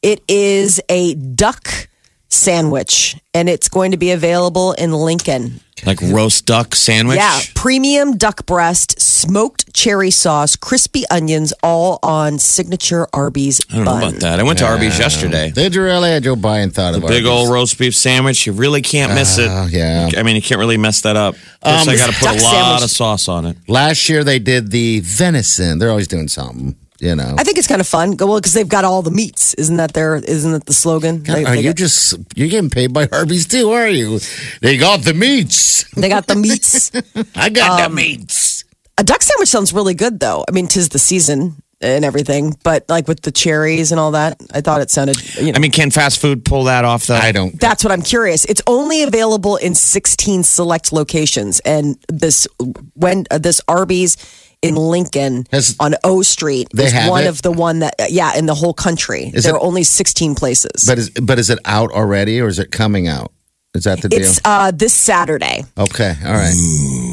It 0.00 0.22
is 0.28 0.80
a 0.88 1.14
duck 1.14 1.88
sandwich, 2.32 3.16
and 3.34 3.48
it's 3.48 3.68
going 3.68 3.90
to 3.92 3.96
be 3.96 4.10
available 4.10 4.72
in 4.72 4.92
Lincoln. 4.92 5.60
Like 5.84 6.00
roast 6.00 6.46
duck 6.46 6.76
sandwich. 6.76 7.16
Yeah, 7.16 7.40
premium 7.56 8.16
duck 8.16 8.46
breast, 8.46 9.00
smoked 9.00 9.74
cherry 9.74 10.12
sauce, 10.12 10.54
crispy 10.54 11.02
onions, 11.10 11.52
all 11.60 11.98
on 12.04 12.38
signature 12.38 13.08
Arby's 13.12 13.60
I 13.68 13.76
don't 13.76 13.84
know 13.84 13.98
about 13.98 14.14
that. 14.20 14.38
I 14.38 14.44
went 14.44 14.60
to 14.60 14.64
Arby's 14.66 14.96
yesterday. 14.98 15.50
Did 15.50 15.74
you 15.74 15.82
really? 15.82 16.12
I 16.12 16.20
Joe 16.20 16.36
Biden 16.36 16.72
thought 16.72 16.94
of 16.94 17.02
it. 17.02 17.08
Big 17.08 17.26
old 17.26 17.50
roast 17.50 17.78
beef 17.78 17.96
sandwich. 17.96 18.46
You 18.46 18.52
really 18.52 18.80
can't 18.82 19.12
miss 19.14 19.38
it. 19.38 19.48
Oh, 19.50 19.66
yeah. 19.66 20.10
I 20.16 20.22
mean, 20.22 20.36
you 20.36 20.42
can't 20.42 20.60
really 20.60 20.76
mess 20.76 21.00
that 21.00 21.16
up. 21.16 21.34
Plus, 21.60 21.82
um, 21.82 21.88
I 21.92 21.96
got 21.96 22.12
to 22.12 22.18
put 22.18 22.28
a 22.28 22.32
lot 22.34 22.40
sandwich- 22.40 22.84
of 22.84 22.90
sauce 22.90 23.26
on 23.28 23.46
it. 23.46 23.56
Last 23.66 24.08
year 24.08 24.22
they 24.22 24.38
did 24.38 24.70
the 24.70 25.00
venison. 25.00 25.78
They're 25.80 25.90
always 25.90 26.08
doing 26.08 26.28
something. 26.28 26.76
You 27.02 27.16
know. 27.16 27.34
I 27.36 27.42
think 27.42 27.58
it's 27.58 27.66
kind 27.66 27.80
of 27.80 27.86
fun. 27.88 28.12
Go 28.12 28.28
well 28.28 28.38
because 28.38 28.52
they've 28.52 28.68
got 28.68 28.84
all 28.84 29.02
the 29.02 29.10
meats. 29.10 29.54
Isn't 29.54 29.76
that 29.78 29.92
their? 29.92 30.14
Isn't 30.14 30.52
that 30.52 30.66
the 30.66 30.72
slogan? 30.72 31.24
They, 31.24 31.44
are 31.44 31.56
they 31.56 31.62
you 31.62 31.70
got, 31.70 31.76
just 31.76 32.14
you're 32.36 32.46
getting 32.48 32.70
paid 32.70 32.92
by 32.92 33.08
Arby's 33.10 33.48
too? 33.48 33.70
Are 33.72 33.88
you? 33.88 34.20
They 34.60 34.76
got 34.76 35.00
the 35.00 35.12
meats. 35.12 35.82
they 35.96 36.08
got 36.08 36.28
the 36.28 36.36
meats. 36.36 36.92
I 37.34 37.48
got 37.50 37.80
Um, 37.80 37.90
the 37.90 37.96
meats. 37.96 38.62
A 38.98 39.02
duck 39.02 39.20
sandwich 39.20 39.48
sounds 39.48 39.72
really 39.72 39.94
good 39.94 40.20
though. 40.20 40.44
I 40.48 40.52
mean, 40.52 40.68
tis 40.68 40.90
the 40.90 41.00
season 41.00 41.56
and 41.80 42.04
everything, 42.04 42.56
but 42.62 42.88
like 42.88 43.08
with 43.08 43.22
the 43.22 43.32
cherries 43.32 43.90
and 43.90 43.98
all 43.98 44.12
that, 44.12 44.40
I 44.54 44.60
thought 44.60 44.80
it 44.80 44.88
sounded. 44.90 45.16
You 45.36 45.46
know, 45.50 45.56
I 45.56 45.58
mean, 45.58 45.72
can 45.72 45.90
fast 45.90 46.20
food 46.20 46.44
pull 46.44 46.64
that 46.64 46.84
off, 46.84 47.08
though? 47.08 47.16
I 47.16 47.32
don't. 47.32 47.58
That's 47.58 47.82
what 47.82 47.90
I'm 47.92 48.02
curious. 48.02 48.44
It's 48.44 48.62
only 48.68 49.02
available 49.02 49.56
in 49.56 49.74
16 49.74 50.44
select 50.44 50.92
locations, 50.92 51.58
and 51.60 51.96
this 52.08 52.46
when 52.94 53.24
uh, 53.32 53.38
this 53.38 53.60
Arby's 53.66 54.16
in 54.62 54.76
Lincoln 54.76 55.44
Has- 55.52 55.76
on 55.80 55.94
O 56.04 56.22
Street 56.22 56.68
They 56.72 56.86
is 56.86 56.92
have 56.92 57.10
one 57.10 57.24
it? 57.24 57.28
of 57.28 57.42
the 57.42 57.50
one 57.52 57.80
that 57.80 57.94
yeah 58.10 58.36
in 58.36 58.46
the 58.46 58.54
whole 58.54 58.72
country. 58.74 59.30
Is 59.34 59.44
there 59.44 59.54
it- 59.54 59.58
are 59.58 59.62
only 59.62 59.82
16 59.82 60.34
places. 60.34 60.84
But 60.86 60.98
is 60.98 61.10
but 61.10 61.38
is 61.38 61.50
it 61.50 61.58
out 61.64 61.90
already 61.92 62.40
or 62.40 62.48
is 62.48 62.58
it 62.58 62.70
coming 62.70 63.08
out? 63.08 63.32
Is 63.74 63.84
that 63.84 64.02
the 64.02 64.08
deal? 64.10 64.20
it's 64.20 64.38
uh, 64.44 64.70
this 64.70 64.92
Saturday, 64.92 65.64
okay, 65.78 66.14
all 66.26 66.32
right. 66.34 66.54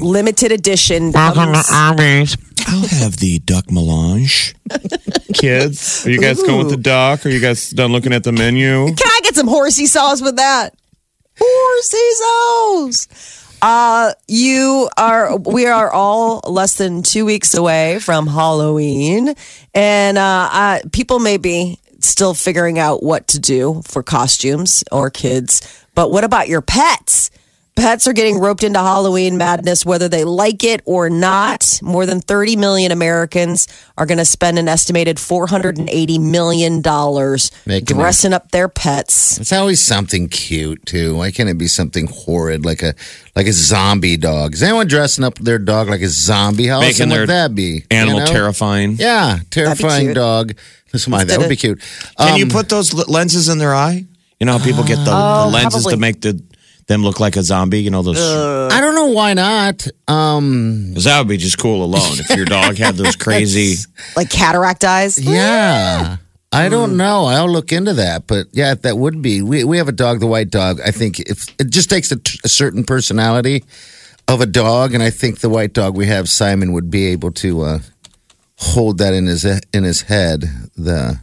limited 0.02 0.52
edition. 0.52 1.14
comes- 1.14 1.72
I'll 1.72 2.88
have 2.88 3.16
the 3.18 3.40
duck 3.46 3.72
melange. 3.72 4.54
Kids, 5.34 6.06
are 6.06 6.10
you 6.12 6.20
guys 6.20 6.42
going 6.44 6.58
with 6.60 6.70
the 6.70 6.76
duck? 6.78 7.26
Are 7.26 7.30
you 7.30 7.40
guys 7.40 7.70
done 7.70 7.94
looking 7.94 8.12
at 8.12 8.24
the 8.26 8.34
menu? 8.34 8.88
Can 8.88 9.08
I 9.08 9.22
get 9.24 9.36
some 9.36 9.48
horsey 9.48 9.86
sauce 9.86 10.22
with 10.22 10.36
that? 10.36 10.74
Horsey 11.40 12.12
sauce. 12.20 13.39
Uh, 13.62 14.14
you 14.28 14.90
are, 14.96 15.38
we 15.38 15.66
are 15.66 15.92
all 15.92 16.42
less 16.48 16.78
than 16.78 17.04
two 17.04 17.26
weeks 17.26 17.54
away 17.54 18.00
from 18.00 18.28
Halloween. 18.28 19.36
And, 19.74 20.18
uh, 20.18 20.50
uh, 20.52 20.80
people 20.92 21.20
may 21.20 21.38
be 21.38 21.80
still 22.00 22.34
figuring 22.34 22.80
out 22.80 23.04
what 23.04 23.28
to 23.30 23.40
do 23.40 23.82
for 23.86 24.02
costumes 24.02 24.84
or 24.92 25.10
kids. 25.10 25.62
But 25.94 26.12
what 26.12 26.24
about 26.24 26.48
your 26.48 26.62
pets? 26.62 27.30
Pets 27.80 28.08
are 28.08 28.14
getting 28.14 28.40
roped 28.40 28.64
into 28.64 28.78
Halloween 28.80 29.38
madness, 29.38 29.86
whether 29.86 30.10
they 30.10 30.26
like 30.26 30.66
it 30.66 30.82
or 30.84 31.10
not. 31.10 31.80
More 31.82 32.06
than 32.06 32.20
30 32.20 32.58
million 32.58 32.92
Americans 32.92 33.70
are 33.98 34.06
going 34.06 34.18
to 34.18 34.26
spend 34.26 34.60
an 34.60 34.68
estimated 34.68 35.16
$480 35.16 36.20
million 36.20 36.82
Making 37.66 37.98
dressing 37.98 38.34
up 38.34 38.52
their 38.52 38.68
pets. 38.68 39.40
It's 39.40 39.54
always 39.54 39.82
something 39.82 40.28
cute 40.28 40.86
too. 40.86 41.16
Why 41.16 41.32
can't 41.32 41.48
it 41.48 41.58
be 41.58 41.68
something 41.68 42.08
horrid 42.08 42.66
like 42.66 42.84
a 42.84 42.96
like 43.36 43.48
a 43.48 43.54
zombie 43.54 44.18
dog? 44.18 44.56
Is 44.56 44.64
anyone 44.64 44.88
dressing 44.88 45.24
up 45.24 45.36
their 45.36 45.58
dog 45.58 45.88
like 45.88 46.02
a 46.02 46.10
zombie? 46.10 46.68
How 46.68 46.82
Making 46.82 46.96
awesome 46.96 47.10
their 47.10 47.20
would 47.22 47.30
that 47.30 47.56
be? 47.56 47.86
Animal 47.90 48.20
You 48.20 48.26
know? 48.26 48.32
terrifying. 48.32 48.98
Yeah, 49.00 49.40
terrifying 49.52 50.14
dog. 50.14 50.54
Listen, 50.92 51.12
my, 51.12 51.24
that 51.24 51.40
would 51.40 51.48
be 51.48 51.56
cute. 51.56 51.82
Can 52.18 52.38
you 52.38 52.44
Um, 52.46 52.50
put 52.52 52.68
those 52.68 52.94
lenses 53.08 53.48
in 53.48 53.58
their 53.58 53.74
eye? 53.74 54.06
You 54.40 54.46
know 54.46 54.58
how 54.58 54.64
people 54.64 54.84
get 54.84 54.98
the, 54.98 55.04
the 55.06 55.50
lenses 55.52 55.84
probably. 55.84 55.94
to 55.96 56.00
make 56.00 56.22
the 56.22 56.42
them 56.90 57.04
look 57.04 57.22
like 57.22 57.38
a 57.38 57.44
zombie. 57.44 57.82
You 57.82 57.90
know 57.92 58.02
those. 58.02 58.20
I 58.20 58.82
don't 58.82 58.96
know 58.96 59.08
why 59.08 59.34
not. 59.34 59.88
Um, 60.10 60.90
Because 60.90 61.06
that 61.06 61.20
would 61.20 61.30
be 61.30 61.38
just 61.38 61.58
cool 61.58 61.86
alone. 61.86 62.20
If 62.20 62.30
your 62.36 62.46
dog 62.46 62.76
had 62.78 62.96
those 62.96 63.16
crazy. 63.26 63.76
Like 64.18 64.30
cataract 64.30 64.84
eyes. 64.84 65.18
yeah. 65.18 66.18
I 66.52 66.66
Hmm. 66.66 66.72
don't 66.72 66.98
know. 66.98 67.26
I'll 67.26 67.50
look 67.50 67.72
into 67.72 67.94
that, 67.94 68.26
but 68.28 68.48
yeah, 68.52 68.74
that 68.74 68.98
would 68.98 69.22
be. 69.22 69.42
We 69.44 69.64
we 69.64 69.78
have 69.78 69.88
a 69.88 69.92
dog, 69.94 70.20
the 70.20 70.28
white 70.28 70.50
dog. 70.50 70.82
I 70.84 70.92
think 70.92 71.20
if 71.20 71.46
it 71.60 71.70
just 71.70 71.90
takes 71.92 72.12
a, 72.12 72.18
a 72.44 72.50
certain 72.50 72.84
personality 72.84 73.64
of 74.28 74.42
a 74.42 74.46
dog, 74.48 74.94
and 74.96 75.04
I 75.04 75.12
think 75.12 75.40
the 75.40 75.50
white 75.50 75.74
dog 75.74 75.96
we 75.96 76.08
have, 76.08 76.28
Simon, 76.28 76.74
would 76.74 76.90
be 76.90 77.06
able 77.08 77.32
to 77.34 77.62
uh, 77.62 77.80
hold 78.58 78.98
that 78.98 79.14
in 79.14 79.28
his 79.28 79.46
in 79.46 79.84
his 79.84 80.02
head. 80.02 80.46
The 80.76 81.20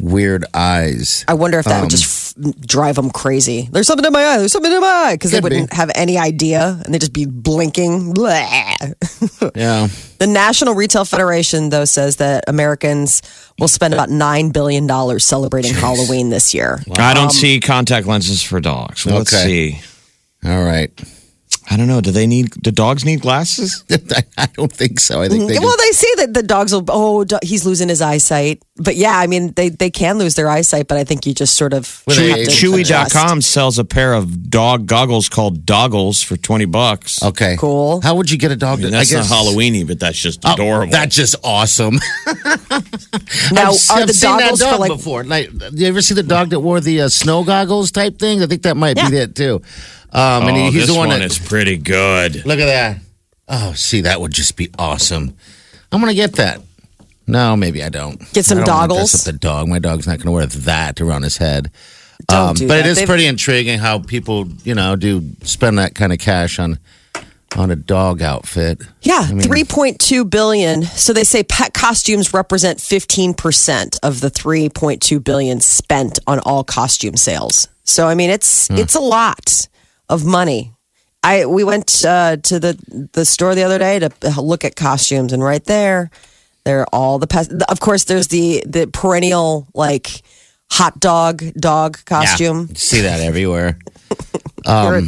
weird 0.00 0.44
eyes. 0.54 1.24
I 1.28 1.34
wonder 1.34 1.58
if 1.58 1.64
that 1.66 1.76
Um, 1.76 1.80
would 1.82 1.90
just 1.90 2.36
f- 2.38 2.54
drive 2.60 2.96
them 2.96 3.10
crazy. 3.10 3.68
There's 3.72 3.86
something 3.86 4.04
in 4.04 4.12
my 4.12 4.22
eye. 4.24 4.38
There's 4.38 4.52
something 4.52 4.70
in 4.72 4.80
my 4.80 4.86
eye 4.86 5.14
because 5.14 5.30
they 5.30 5.40
wouldn't 5.40 5.72
have 5.72 5.90
any 5.94 6.18
idea 6.18 6.80
and 6.84 6.92
they'd 6.92 7.00
just 7.00 7.12
be 7.14 7.24
blinking. 7.26 8.14
Yeah. 9.54 9.88
The 10.18 10.26
National 10.26 10.74
Retail 10.74 11.04
Federation, 11.04 11.70
though, 11.70 11.84
says 11.84 12.16
that 12.16 12.44
Americans 12.48 13.22
will 13.58 13.68
spend 13.68 13.94
about 13.94 14.08
$9 14.08 14.52
billion 14.52 15.18
celebrating 15.18 15.72
Halloween 15.74 16.30
this 16.30 16.52
year. 16.54 16.80
I 16.98 17.14
don't 17.14 17.30
see 17.32 17.60
contact 17.60 18.06
lenses 18.06 18.42
for 18.42 18.60
dogs. 18.60 19.06
Let's 19.06 19.32
Okay. 19.32 19.44
see. 19.44 19.80
All 20.48 20.62
right. 20.62 20.90
I 21.68 21.76
don't 21.76 21.88
know. 21.88 22.00
Do 22.00 22.12
they 22.12 22.26
need? 22.28 22.50
Do 22.62 22.70
dogs 22.70 23.04
need 23.04 23.20
glasses? 23.22 23.84
I 24.38 24.46
don't 24.54 24.72
think 24.72 25.00
so. 25.00 25.20
I 25.20 25.28
think 25.28 25.48
they 25.48 25.58
well, 25.58 25.76
just, 25.76 25.78
they 25.78 25.92
say 25.92 26.14
that 26.26 26.34
the 26.34 26.42
dogs 26.44 26.72
will, 26.72 26.84
oh, 26.88 27.24
do- 27.24 27.38
he's 27.42 27.66
losing 27.66 27.88
his 27.88 28.00
eyesight. 28.00 28.62
But 28.76 28.94
yeah, 28.94 29.18
I 29.18 29.26
mean, 29.26 29.52
they, 29.52 29.70
they 29.70 29.90
can 29.90 30.16
lose 30.18 30.36
their 30.36 30.48
eyesight, 30.48 30.86
but 30.86 30.96
I 30.96 31.02
think 31.04 31.26
you 31.26 31.34
just 31.34 31.56
sort 31.56 31.72
of. 31.72 32.02
Well, 32.06 32.16
have 32.16 32.36
they- 32.36 32.44
to 32.44 32.50
Chewy- 32.50 32.80
adjust. 32.82 33.14
Chewy.com 33.14 33.42
sells 33.42 33.78
a 33.80 33.84
pair 33.84 34.12
of 34.14 34.48
dog 34.48 34.86
goggles 34.86 35.28
called 35.28 35.66
Doggles 35.66 36.22
for 36.22 36.36
20 36.36 36.66
bucks. 36.66 37.22
okay. 37.22 37.56
Cool. 37.58 38.00
How 38.00 38.14
would 38.14 38.30
you 38.30 38.38
get 38.38 38.52
a 38.52 38.56
dog? 38.56 38.78
I 38.78 38.82
mean, 38.82 38.90
to, 38.92 38.98
that's 38.98 39.12
I 39.12 39.16
not 39.18 39.28
guess, 39.28 39.32
Halloweeny, 39.32 39.86
but 39.86 39.98
that's 39.98 40.18
just 40.18 40.40
Oh, 40.44 40.54
adorable. 40.54 40.92
that's 40.92 41.16
just 41.16 41.34
awesome. 41.42 41.98
Now, 43.52 43.70
I've, 43.70 43.90
are 43.90 43.96
I've 44.02 44.06
the 44.08 44.12
seen 44.14 44.36
that 44.36 44.50
doggles 44.50 44.60
dog 44.60 44.74
for 44.74 44.78
like. 44.80 44.90
before. 44.92 45.24
Like, 45.24 45.50
you 45.72 45.86
ever 45.86 46.02
see 46.02 46.14
the 46.14 46.22
dog 46.22 46.50
that 46.50 46.60
wore 46.60 46.80
the 46.80 47.02
uh, 47.02 47.08
snow 47.08 47.44
goggles 47.44 47.90
type 47.92 48.18
thing? 48.18 48.42
I 48.42 48.46
think 48.46 48.62
that 48.62 48.76
might 48.76 48.96
Yeah. 48.96 49.10
be 49.10 49.16
it 49.18 49.34
too. 49.34 49.62
Um, 50.16 50.44
oh, 50.44 50.48
and 50.48 50.56
he- 50.56 50.64
he's 50.70 50.74
this 50.74 50.86
the 50.86 50.94
one, 50.94 51.08
one 51.08 51.20
that. 51.20 51.26
is 51.30 51.38
pretty 51.38 51.76
good. 51.76 52.44
Look 52.46 52.58
at 52.58 52.66
that. 52.66 52.98
Oh, 53.48 53.72
see, 53.74 54.00
that 54.00 54.20
would 54.20 54.32
just 54.32 54.56
be 54.56 54.70
awesome. 54.78 55.36
I'm 55.92 56.00
gonna 56.00 56.14
get 56.14 56.32
that. 56.34 56.60
No, 57.28 57.56
maybe 57.56 57.82
I 57.82 57.88
don't. 57.90 58.18
Get 58.32 58.44
some 58.44 58.58
I 58.58 58.64
don't 58.64 58.74
doggles? 58.90 59.10
Dress 59.10 59.28
up 59.28 59.32
the 59.34 59.38
dog. 59.38 59.68
My 59.68 59.78
dog's 59.78 60.06
not 60.06 60.18
gonna 60.18 60.32
wear 60.32 60.46
that 60.46 61.00
around 61.00 61.22
his 61.22 61.36
head. 61.36 61.70
Don't 62.28 62.48
Um, 62.50 62.54
do 62.54 62.66
but 62.66 62.76
that. 62.78 62.86
it 62.86 62.90
is 62.90 62.96
They've- 62.98 63.06
pretty 63.06 63.26
intriguing 63.26 63.78
how 63.78 63.98
people, 63.98 64.48
you 64.64 64.74
know, 64.74 64.96
do 64.96 65.22
spend 65.44 65.78
that 65.78 65.94
kind 65.94 66.12
of 66.12 66.18
cash 66.18 66.58
on 66.58 66.78
on 67.56 67.70
a 67.70 67.76
dog 67.76 68.20
outfit. 68.22 68.80
Yeah, 69.02 69.28
3.2 69.30 70.24
billion. 70.28 70.82
So 70.94 71.12
they 71.12 71.24
say 71.24 71.42
pet 71.42 71.72
costumes 71.72 72.34
represent 72.34 72.80
15% 72.80 73.98
of 74.02 74.20
the 74.20 74.30
3.2 74.30 75.20
billion 75.22 75.60
spent 75.60 76.18
on 76.26 76.38
all 76.40 76.64
costume 76.64 77.16
sales. 77.16 77.68
So 77.84 78.08
I 78.08 78.14
mean 78.14 78.30
it's 78.30 78.68
Hmm. 78.68 78.76
it's 78.76 78.94
a 78.94 79.00
lot 79.00 79.68
of 80.08 80.24
money. 80.24 80.72
I 81.22 81.46
we 81.46 81.64
went 81.64 82.04
uh, 82.04 82.36
to 82.36 82.60
the 82.60 83.08
the 83.12 83.24
store 83.24 83.54
the 83.54 83.64
other 83.64 83.78
day 83.78 83.98
to 83.98 84.40
look 84.40 84.64
at 84.64 84.76
costumes 84.76 85.32
and 85.32 85.42
right 85.42 85.64
there 85.64 86.10
there 86.64 86.80
are 86.80 86.88
all 86.92 87.18
the 87.18 87.26
pet 87.26 87.48
of 87.68 87.80
course 87.80 88.04
there's 88.04 88.28
the 88.28 88.62
the 88.66 88.86
perennial 88.86 89.66
like 89.72 90.22
hot 90.70 90.98
dog 91.00 91.42
dog 91.54 92.04
costume. 92.04 92.66
You 92.68 92.74
see 92.74 93.00
that 93.02 93.20
everywhere. 93.20 93.78
Your 94.66 95.02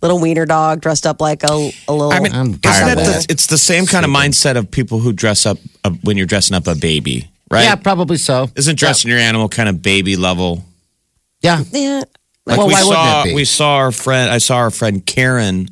little 0.00 0.18
wiener 0.18 0.46
dog 0.46 0.80
dressed 0.80 1.06
up 1.06 1.20
like 1.20 1.42
a, 1.42 1.70
a 1.88 1.92
little 1.92 2.10
I 2.10 2.20
mean, 2.20 2.32
isn't 2.32 2.62
that 2.62 2.96
the, 2.96 3.26
it's 3.28 3.46
the 3.46 3.58
same 3.58 3.84
kind 3.84 4.06
of 4.06 4.10
mindset 4.10 4.56
of 4.56 4.70
people 4.70 4.98
who 4.98 5.12
dress 5.12 5.44
up 5.44 5.58
uh, 5.84 5.90
when 6.02 6.16
you're 6.16 6.26
dressing 6.26 6.56
up 6.56 6.66
a 6.66 6.74
baby, 6.74 7.30
right? 7.50 7.64
Yeah, 7.64 7.74
probably 7.74 8.16
so. 8.16 8.48
Isn't 8.56 8.78
dressing 8.78 9.10
your 9.10 9.20
animal 9.20 9.50
kind 9.50 9.68
of 9.68 9.82
baby 9.82 10.16
level? 10.16 10.64
Yeah. 11.42 11.64
yeah. 11.70 12.04
Like 12.48 12.58
Well, 12.58 12.66
we 12.68 12.72
why 12.74 12.82
wouldn't 12.84 12.96
saw, 13.04 13.20
it 13.22 13.24
be? 13.26 13.34
we 13.34 13.44
saw 13.44 13.74
our 13.76 13.92
friend. 13.92 14.30
I 14.30 14.38
saw 14.38 14.56
our 14.56 14.70
friend 14.70 15.04
Karen 15.06 15.68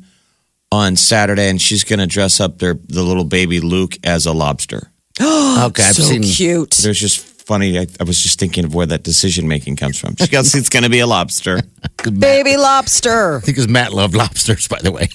on 0.71 0.95
Saturday, 0.95 1.49
and 1.49 1.61
she's 1.61 1.83
going 1.83 1.99
to 1.99 2.07
dress 2.07 2.39
up 2.39 2.59
their 2.59 2.75
the 2.87 3.01
little 3.03 3.23
baby 3.25 3.59
Luke 3.59 3.97
as 4.03 4.25
a 4.25 4.31
lobster. 4.33 4.91
Okay, 5.57 5.81
I've 5.83 5.95
so 5.95 6.03
seen. 6.03 6.21
cute. 6.21 6.71
There's 6.83 6.99
just 6.99 7.17
funny. 7.47 7.79
I, 7.79 7.87
I 7.99 8.03
was 8.03 8.21
just 8.21 8.37
thinking 8.39 8.63
of 8.63 8.75
where 8.75 8.85
that 8.85 9.01
decision 9.01 9.47
making 9.47 9.75
comes 9.77 9.97
from. 9.99 10.15
She 10.17 10.27
goes, 10.27 10.53
"It's 10.53 10.69
going 10.69 10.83
to 10.83 10.89
be 10.89 10.99
a 10.99 11.07
lobster." 11.07 11.61
Baby 12.19 12.57
lobster. 12.57 13.37
I 13.37 13.39
think 13.39 13.45
because 13.55 13.67
Matt 13.67 13.91
loved 13.91 14.13
lobsters, 14.13 14.67
by 14.67 14.77
the 14.83 14.91
way. 14.91 15.09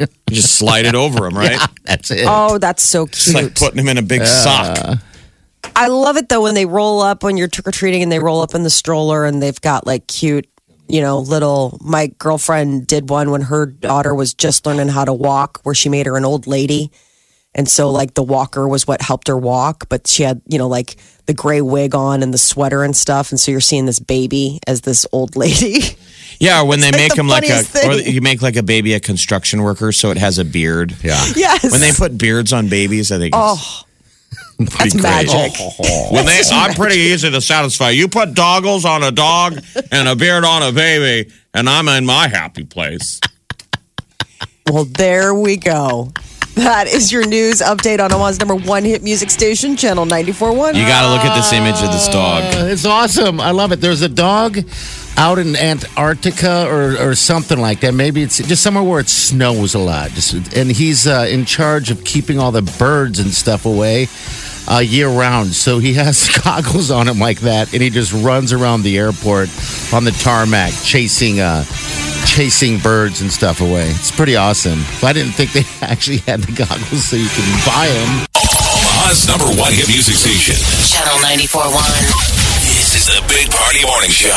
You 0.00 0.06
just 0.30 0.56
slide 0.56 0.86
it 0.86 0.96
over 0.96 1.24
him, 1.26 1.38
right? 1.38 1.52
yeah, 1.60 1.66
that's 1.84 2.10
it. 2.10 2.24
Oh, 2.26 2.58
that's 2.58 2.82
so 2.82 3.04
It's 3.04 3.32
like 3.32 3.44
cute. 3.44 3.54
putting 3.54 3.78
him 3.78 3.88
in 3.88 3.98
a 3.98 4.02
big 4.02 4.26
sock. 4.26 4.98
I 5.76 5.86
love 5.88 6.16
it 6.16 6.28
though 6.28 6.42
when 6.42 6.54
they 6.54 6.66
roll 6.66 7.00
up 7.00 7.22
when 7.22 7.36
you're 7.36 7.46
trick 7.48 7.68
or 7.68 7.72
treating 7.72 8.02
and 8.02 8.10
they 8.10 8.18
roll 8.18 8.40
up 8.40 8.54
in 8.56 8.64
the 8.64 8.70
stroller 8.70 9.24
and 9.24 9.40
they've 9.40 9.60
got 9.60 9.86
like 9.86 10.08
cute, 10.08 10.48
you 10.88 11.00
know, 11.00 11.18
little. 11.18 11.78
My 11.80 12.08
girlfriend 12.18 12.86
did 12.86 13.08
one 13.08 13.30
when 13.30 13.42
her 13.42 13.66
daughter 13.66 14.14
was 14.14 14.34
just 14.34 14.66
learning 14.66 14.88
how 14.88 15.04
to 15.04 15.12
walk, 15.12 15.60
where 15.62 15.74
she 15.74 15.88
made 15.88 16.06
her 16.06 16.16
an 16.16 16.24
old 16.24 16.46
lady. 16.46 16.90
And 17.54 17.66
so, 17.66 17.90
like, 17.90 18.12
the 18.12 18.22
walker 18.22 18.68
was 18.68 18.86
what 18.86 19.00
helped 19.00 19.28
her 19.28 19.36
walk, 19.36 19.88
but 19.88 20.06
she 20.06 20.22
had, 20.24 20.42
you 20.46 20.58
know, 20.58 20.68
like 20.68 20.96
the 21.24 21.32
gray 21.32 21.62
wig 21.62 21.94
on 21.94 22.22
and 22.22 22.32
the 22.34 22.38
sweater 22.38 22.82
and 22.82 22.94
stuff. 22.94 23.30
And 23.30 23.40
so 23.40 23.50
you're 23.50 23.60
seeing 23.62 23.86
this 23.86 23.98
baby 23.98 24.60
as 24.66 24.82
this 24.82 25.06
old 25.12 25.36
lady. 25.36 25.80
Yeah, 26.38 26.60
when 26.62 26.80
they 26.80 26.90
like 26.90 26.96
make 27.00 27.14
the 27.14 27.20
him 27.20 27.28
like 27.28 27.44
a, 27.44 27.62
funniest 27.64 28.06
or 28.06 28.10
you 28.10 28.20
make 28.20 28.42
like 28.42 28.56
a 28.56 28.62
baby 28.62 28.92
a 28.92 29.00
construction 29.00 29.62
worker, 29.62 29.90
so 29.90 30.10
it 30.10 30.18
has 30.18 30.38
a 30.38 30.44
beard. 30.44 30.94
yeah. 31.02 31.24
yes. 31.34 31.72
When 31.72 31.80
they 31.80 31.92
put 31.92 32.18
beards 32.18 32.52
on 32.52 32.68
babies, 32.68 33.10
I 33.10 33.16
think 33.16 33.32
Oh, 33.34 33.54
it's 33.54 33.85
that's 34.58 34.74
pretty 34.76 34.98
great. 34.98 35.02
magic. 35.02 35.52
When 36.12 36.24
they, 36.26 36.40
I'm 36.50 36.74
pretty 36.74 36.96
easy 36.96 37.30
to 37.30 37.40
satisfy. 37.40 37.90
You 37.90 38.08
put 38.08 38.34
doggles 38.34 38.84
on 38.84 39.02
a 39.02 39.10
dog 39.10 39.58
and 39.90 40.08
a 40.08 40.16
beard 40.16 40.44
on 40.44 40.62
a 40.62 40.72
baby, 40.72 41.30
and 41.52 41.68
I'm 41.68 41.88
in 41.88 42.06
my 42.06 42.28
happy 42.28 42.64
place. 42.64 43.20
Well, 44.68 44.84
there 44.84 45.32
we 45.32 45.56
go. 45.58 46.10
That 46.56 46.88
is 46.88 47.12
your 47.12 47.24
news 47.24 47.60
update 47.60 48.00
on 48.00 48.12
Omaha's 48.12 48.40
number 48.40 48.56
one 48.56 48.82
hit 48.84 49.00
music 49.02 49.30
station, 49.30 49.76
Channel 49.76 50.06
94.1. 50.06 50.74
You 50.74 50.86
got 50.86 51.02
to 51.02 51.10
look 51.14 51.24
at 51.24 51.36
this 51.36 51.52
image 51.52 51.76
of 51.76 51.92
this 51.92 52.08
dog. 52.08 52.42
Uh, 52.52 52.64
It's 52.66 52.84
awesome. 52.84 53.40
I 53.40 53.52
love 53.52 53.70
it. 53.70 53.80
There's 53.80 54.02
a 54.02 54.08
dog 54.08 54.58
out 55.16 55.38
in 55.38 55.54
Antarctica 55.54 56.66
or, 56.68 57.10
or 57.10 57.14
something 57.14 57.60
like 57.60 57.78
that. 57.80 57.94
Maybe 57.94 58.22
it's 58.22 58.38
just 58.38 58.60
somewhere 58.62 58.82
where 58.82 58.98
it 58.98 59.08
snows 59.08 59.74
a 59.74 59.78
lot. 59.78 60.10
Just, 60.10 60.32
and 60.56 60.68
he's 60.72 61.06
uh, 61.06 61.28
in 61.30 61.44
charge 61.44 61.92
of 61.92 62.02
keeping 62.02 62.40
all 62.40 62.50
the 62.50 62.62
birds 62.62 63.20
and 63.20 63.30
stuff 63.30 63.66
away 63.66 64.08
uh, 64.68 64.78
year 64.78 65.08
round. 65.08 65.54
So 65.54 65.78
he 65.78 65.94
has 65.94 66.28
goggles 66.44 66.90
on 66.90 67.08
him 67.08 67.18
like 67.18 67.40
that, 67.40 67.72
and 67.72 67.82
he 67.82 67.90
just 67.90 68.12
runs 68.12 68.52
around 68.52 68.82
the 68.82 68.98
airport 68.98 69.48
on 69.92 70.04
the 70.04 70.12
tarmac 70.20 70.72
chasing. 70.82 71.40
Uh, 71.40 71.64
Chasing 72.26 72.78
birds 72.80 73.20
and 73.20 73.30
stuff 73.32 73.60
away. 73.60 73.88
It's 73.90 74.10
pretty 74.10 74.34
awesome. 74.36 74.80
But 75.00 75.06
I 75.08 75.12
didn't 75.12 75.32
think 75.32 75.52
they 75.52 75.62
actually 75.80 76.18
had 76.18 76.42
the 76.42 76.50
goggles 76.52 77.04
so 77.04 77.14
you 77.16 77.28
can 77.28 77.46
buy 77.64 77.86
them. 77.86 78.26
Omaha's 78.34 79.28
number 79.28 79.46
one 79.58 79.72
hit 79.72 79.86
music 79.88 80.16
station. 80.16 80.56
Channel 80.90 81.16
94.1. 81.22 81.70
This 82.66 82.96
is 82.96 83.06
the 83.06 83.22
Big 83.28 83.48
Party 83.50 83.86
Morning 83.86 84.10
Show. 84.10 84.34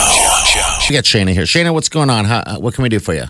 We 0.87 0.93
got 0.95 1.03
Shayna 1.03 1.33
here. 1.33 1.43
Shayna, 1.43 1.73
what's 1.73 1.89
going 1.89 2.11
on? 2.11 2.25
How, 2.25 2.59
what 2.59 2.75
can 2.75 2.83
we 2.83 2.89
do 2.89 2.99
for 2.99 3.13
you? 3.15 3.25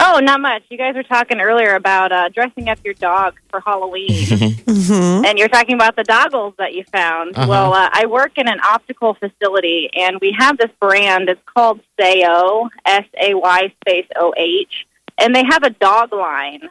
Oh, 0.00 0.18
not 0.18 0.40
much. 0.40 0.64
You 0.68 0.76
guys 0.78 0.94
were 0.96 1.04
talking 1.04 1.40
earlier 1.40 1.74
about 1.76 2.10
uh, 2.10 2.28
dressing 2.30 2.68
up 2.68 2.78
your 2.84 2.94
dog 2.94 3.34
for 3.50 3.60
Halloween, 3.60 4.10
and 4.66 5.38
you're 5.38 5.48
talking 5.48 5.74
about 5.76 5.94
the 5.94 6.02
doggles 6.02 6.54
that 6.58 6.74
you 6.74 6.82
found. 6.90 7.36
Uh-huh. 7.36 7.46
Well, 7.48 7.72
uh, 7.72 7.88
I 7.92 8.06
work 8.06 8.32
in 8.36 8.48
an 8.48 8.58
optical 8.68 9.14
facility, 9.14 9.90
and 9.94 10.18
we 10.20 10.34
have 10.36 10.58
this 10.58 10.70
brand. 10.80 11.28
It's 11.28 11.40
called 11.46 11.80
Sayo, 12.00 12.68
S 12.84 13.04
A 13.20 13.34
Y 13.34 13.72
space 13.80 14.06
O 14.16 14.34
H, 14.36 14.86
and 15.18 15.34
they 15.36 15.44
have 15.44 15.62
a 15.62 15.70
dog 15.70 16.12
line, 16.12 16.62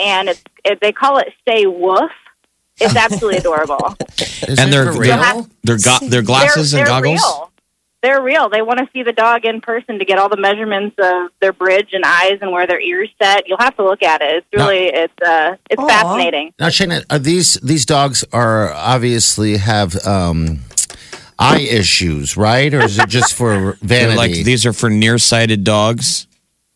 and 0.00 0.30
it's 0.30 0.42
it, 0.64 0.80
they 0.80 0.92
call 0.92 1.18
it 1.18 1.28
Say 1.46 1.66
Woof. 1.66 2.10
It's 2.80 2.96
absolutely 2.96 3.38
adorable. 3.38 3.96
Is 4.18 4.58
And 4.58 4.72
they're 4.72 4.92
for 4.92 5.02
they're, 5.04 5.18
real? 5.18 5.46
they're, 5.62 5.78
go- 5.78 5.98
they're 6.08 6.22
glasses 6.22 6.70
they're, 6.70 6.80
and 6.80 6.86
they're 6.88 6.94
goggles. 6.94 7.20
Real. 7.22 7.52
They're 8.00 8.22
real. 8.22 8.48
They 8.48 8.62
want 8.62 8.78
to 8.78 8.88
see 8.92 9.02
the 9.02 9.12
dog 9.12 9.44
in 9.44 9.60
person 9.60 9.98
to 9.98 10.04
get 10.04 10.18
all 10.20 10.28
the 10.28 10.36
measurements 10.36 10.94
of 11.00 11.30
their 11.40 11.52
bridge 11.52 11.88
and 11.92 12.04
eyes 12.04 12.38
and 12.40 12.52
where 12.52 12.64
their 12.66 12.80
ears 12.80 13.08
set. 13.20 13.48
You'll 13.48 13.58
have 13.58 13.76
to 13.76 13.84
look 13.84 14.04
at 14.04 14.22
it. 14.22 14.36
It's 14.36 14.46
really 14.54 14.86
it's 14.86 15.12
uh 15.20 15.56
it's 15.68 15.82
Aw. 15.82 15.88
fascinating. 15.88 16.52
Now, 16.60 16.68
Shayna, 16.68 17.04
are 17.10 17.18
these 17.18 17.54
these 17.54 17.84
dogs 17.84 18.24
are 18.32 18.72
obviously 18.72 19.56
have 19.56 19.96
um, 20.06 20.60
eye 21.40 21.60
issues, 21.68 22.36
right? 22.36 22.72
Or 22.72 22.82
is 22.82 23.00
it 23.00 23.08
just 23.08 23.34
for 23.34 23.76
They're 23.82 24.06
vanity? 24.10 24.16
like 24.16 24.32
these 24.44 24.64
are 24.64 24.72
for 24.72 24.90
nearsighted 24.90 25.64
dogs. 25.64 26.27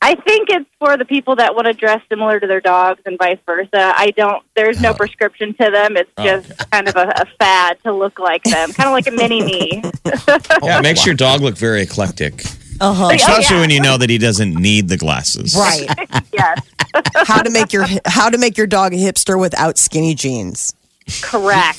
I 0.05 0.17
think 0.17 0.51
it's 0.51 0.69
for 0.81 0.97
the 0.97 1.05
people 1.05 1.37
that 1.37 1.55
want 1.55 1.67
to 1.67 1.73
dress 1.73 2.03
similar 2.09 2.41
to 2.41 2.47
their 2.49 2.61
dogs 2.61 3.01
and 3.07 3.17
vice 3.17 3.39
versa. 3.47 3.71
I 3.97 4.11
don't. 4.17 4.45
There's 4.57 4.81
no 4.81 4.93
prescription 4.95 5.55
to 5.55 5.71
them. 5.71 5.97
It's 5.97 6.11
just 6.19 6.71
kind 6.73 6.89
of 6.89 6.97
a, 6.97 7.09
a 7.17 7.25
fad 7.39 7.79
to 7.85 7.93
look 7.93 8.19
like 8.19 8.43
them, 8.43 8.73
kind 8.73 8.89
of 8.89 8.93
like 8.93 9.07
a 9.07 9.13
mini 9.13 9.45
me. 9.45 9.83
yeah, 10.05 10.79
it 10.79 10.83
makes 10.83 11.07
your 11.07 11.15
dog 11.15 11.41
look 11.41 11.57
very 11.57 11.83
eclectic. 11.83 12.43
Uh-huh. 12.81 13.11
Especially 13.15 13.55
yeah. 13.57 13.61
when 13.61 13.71
you 13.71 13.81
know 13.81 13.97
that 13.97 14.11
he 14.11 14.19
doesn't 14.19 14.55
need 14.55 14.89
the 14.89 14.97
glasses. 14.97 15.55
Right. 15.55 15.87
yes, 16.33 16.61
how 17.15 17.41
to 17.41 17.51
make 17.51 17.73
your 17.73 17.87
how 18.05 18.29
to 18.29 18.39
make 18.39 18.59
your 18.59 18.67
dog 18.67 18.93
a 18.93 18.97
hipster 18.97 19.39
without 19.39 19.79
skinny 19.79 20.17
jeans. 20.17 20.75
correct. 21.23 21.79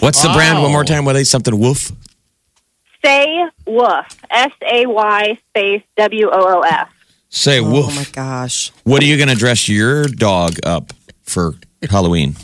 What's 0.00 0.22
the 0.22 0.30
brand? 0.34 0.60
One 0.62 0.72
more 0.72 0.84
time. 0.84 1.06
What 1.06 1.16
is 1.16 1.30
something? 1.30 1.58
Woof. 1.58 1.90
Say 3.04 3.44
woof. 3.66 4.16
S 4.30 4.52
A 4.62 4.86
Y 4.86 5.38
space 5.50 5.82
W 5.96 6.28
O 6.30 6.58
O 6.58 6.60
F. 6.60 6.90
Say 7.28 7.60
woof. 7.60 7.86
Oh 7.88 7.94
my 7.94 8.06
gosh. 8.12 8.70
What 8.84 9.02
are 9.02 9.06
you 9.06 9.16
going 9.16 9.28
to 9.28 9.34
dress 9.34 9.68
your 9.68 10.04
dog 10.04 10.58
up 10.64 10.92
for 11.22 11.54
Halloween? 11.88 12.36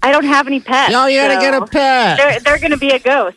I 0.00 0.12
don't 0.12 0.24
have 0.24 0.46
any 0.46 0.60
pets. 0.60 0.94
oh, 0.94 1.06
you 1.06 1.20
gotta 1.20 1.34
so 1.34 1.40
get 1.40 1.54
a 1.54 1.66
pet. 1.66 2.18
They're 2.18 2.40
they're 2.40 2.58
going 2.58 2.70
to 2.70 2.76
be 2.78 2.90
a 2.90 2.98
ghost. 3.00 3.36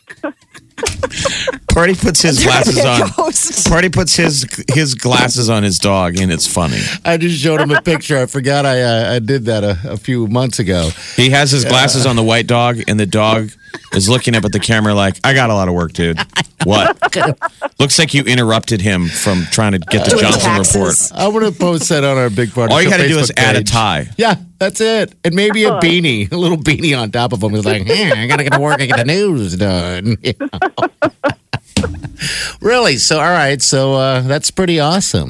Party 1.70 1.96
puts 1.96 2.22
his 2.22 2.44
glasses 2.44 2.80
on. 2.80 3.72
Party 3.72 3.90
puts 3.90 4.16
his 4.16 4.46
his 4.74 4.96
glasses 4.96 5.50
on 5.50 5.64
his 5.64 5.80
dog, 5.80 6.18
and 6.18 6.32
it's 6.32 6.48
funny. 6.48 6.80
I 7.06 7.18
just 7.18 7.40
showed 7.42 7.62
him 7.62 7.72
a 7.72 7.82
picture. 7.82 8.18
I 8.18 8.26
forgot 8.26 8.66
I 8.66 8.82
uh, 8.82 9.16
I 9.16 9.20
did 9.20 9.46
that 9.46 9.64
a, 9.64 9.80
a 9.86 9.98
few 9.98 10.28
months 10.28 10.60
ago. 10.60 10.90
He 11.16 11.30
has 11.32 11.52
his 11.52 11.66
glasses 11.66 12.06
on 12.06 12.16
the 12.16 12.24
white 12.24 12.48
dog, 12.48 12.82
and 12.88 13.00
the 13.00 13.06
dog 13.06 13.52
is 13.94 14.10
looking 14.10 14.36
up 14.36 14.46
at 14.46 14.52
the 14.52 14.60
camera 14.60 14.94
like, 14.94 15.18
"I 15.24 15.34
got 15.34 15.50
a 15.50 15.54
lot 15.54 15.68
of 15.68 15.74
work, 15.74 15.94
dude." 15.94 16.20
What? 16.64 16.96
Looks 17.80 17.98
like 17.98 18.14
you 18.14 18.22
interrupted 18.22 18.82
him 18.82 19.08
from 19.08 19.46
trying 19.52 19.72
to 19.72 19.80
get 19.80 20.08
the 20.08 20.16
Johnson 20.16 20.60
report. 20.60 20.94
I'm 21.12 21.34
gonna 21.34 21.52
post 21.52 21.90
that 21.90 22.04
on 22.04 22.20
our 22.20 22.30
big 22.30 22.54
party. 22.54 22.72
All 22.72 22.80
you 22.80 22.88
Show 22.88 22.98
got 22.98 23.04
to 23.04 23.08
do 23.08 23.18
is 23.18 23.32
Facebook 23.32 23.40
add 23.40 23.56
a 23.56 23.60
page. 23.62 23.72
tie. 23.72 24.08
Yeah, 24.16 24.36
that's 24.60 24.80
it, 24.80 25.16
and 25.26 25.34
maybe 25.34 25.64
a 25.64 25.72
beanie, 25.80 26.32
a 26.32 26.38
little 26.38 26.60
beanie 26.60 26.96
on 26.96 27.10
top 27.10 27.34
of 27.34 27.42
him. 27.42 27.56
He's 27.56 27.66
like, 27.66 27.90
"Eh, 27.90 28.14
I 28.16 28.28
gotta 28.28 28.44
get 28.44 28.54
to 28.54 28.60
work 28.60 28.80
and 28.80 28.90
get 28.90 28.98
the 28.98 29.06
news 29.06 29.58
done. 29.58 30.18
really? 32.62 32.98
So, 32.98 33.18
all 33.18 33.32
right. 33.32 33.60
So 33.60 33.96
uh, 33.96 34.22
that's 34.22 34.52
pretty 34.52 34.80
awesome. 34.80 35.30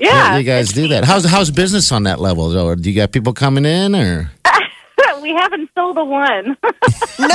Yeah, 0.00 0.10
that 0.32 0.38
you 0.38 0.44
guys 0.44 0.72
do 0.72 0.88
that. 0.88 1.04
How's 1.04 1.24
how's 1.24 1.52
business 1.52 1.92
on 1.92 2.02
that 2.02 2.20
level? 2.20 2.48
Though? 2.50 2.74
Do 2.74 2.90
you 2.90 2.96
got 2.96 3.12
people 3.12 3.32
coming 3.32 3.64
in, 3.64 3.94
or 3.94 4.32
we 5.26 5.34
haven't 5.34 5.70
sold 5.74 5.98
a 5.98 6.04
one. 6.04 6.56
no. 7.18 7.28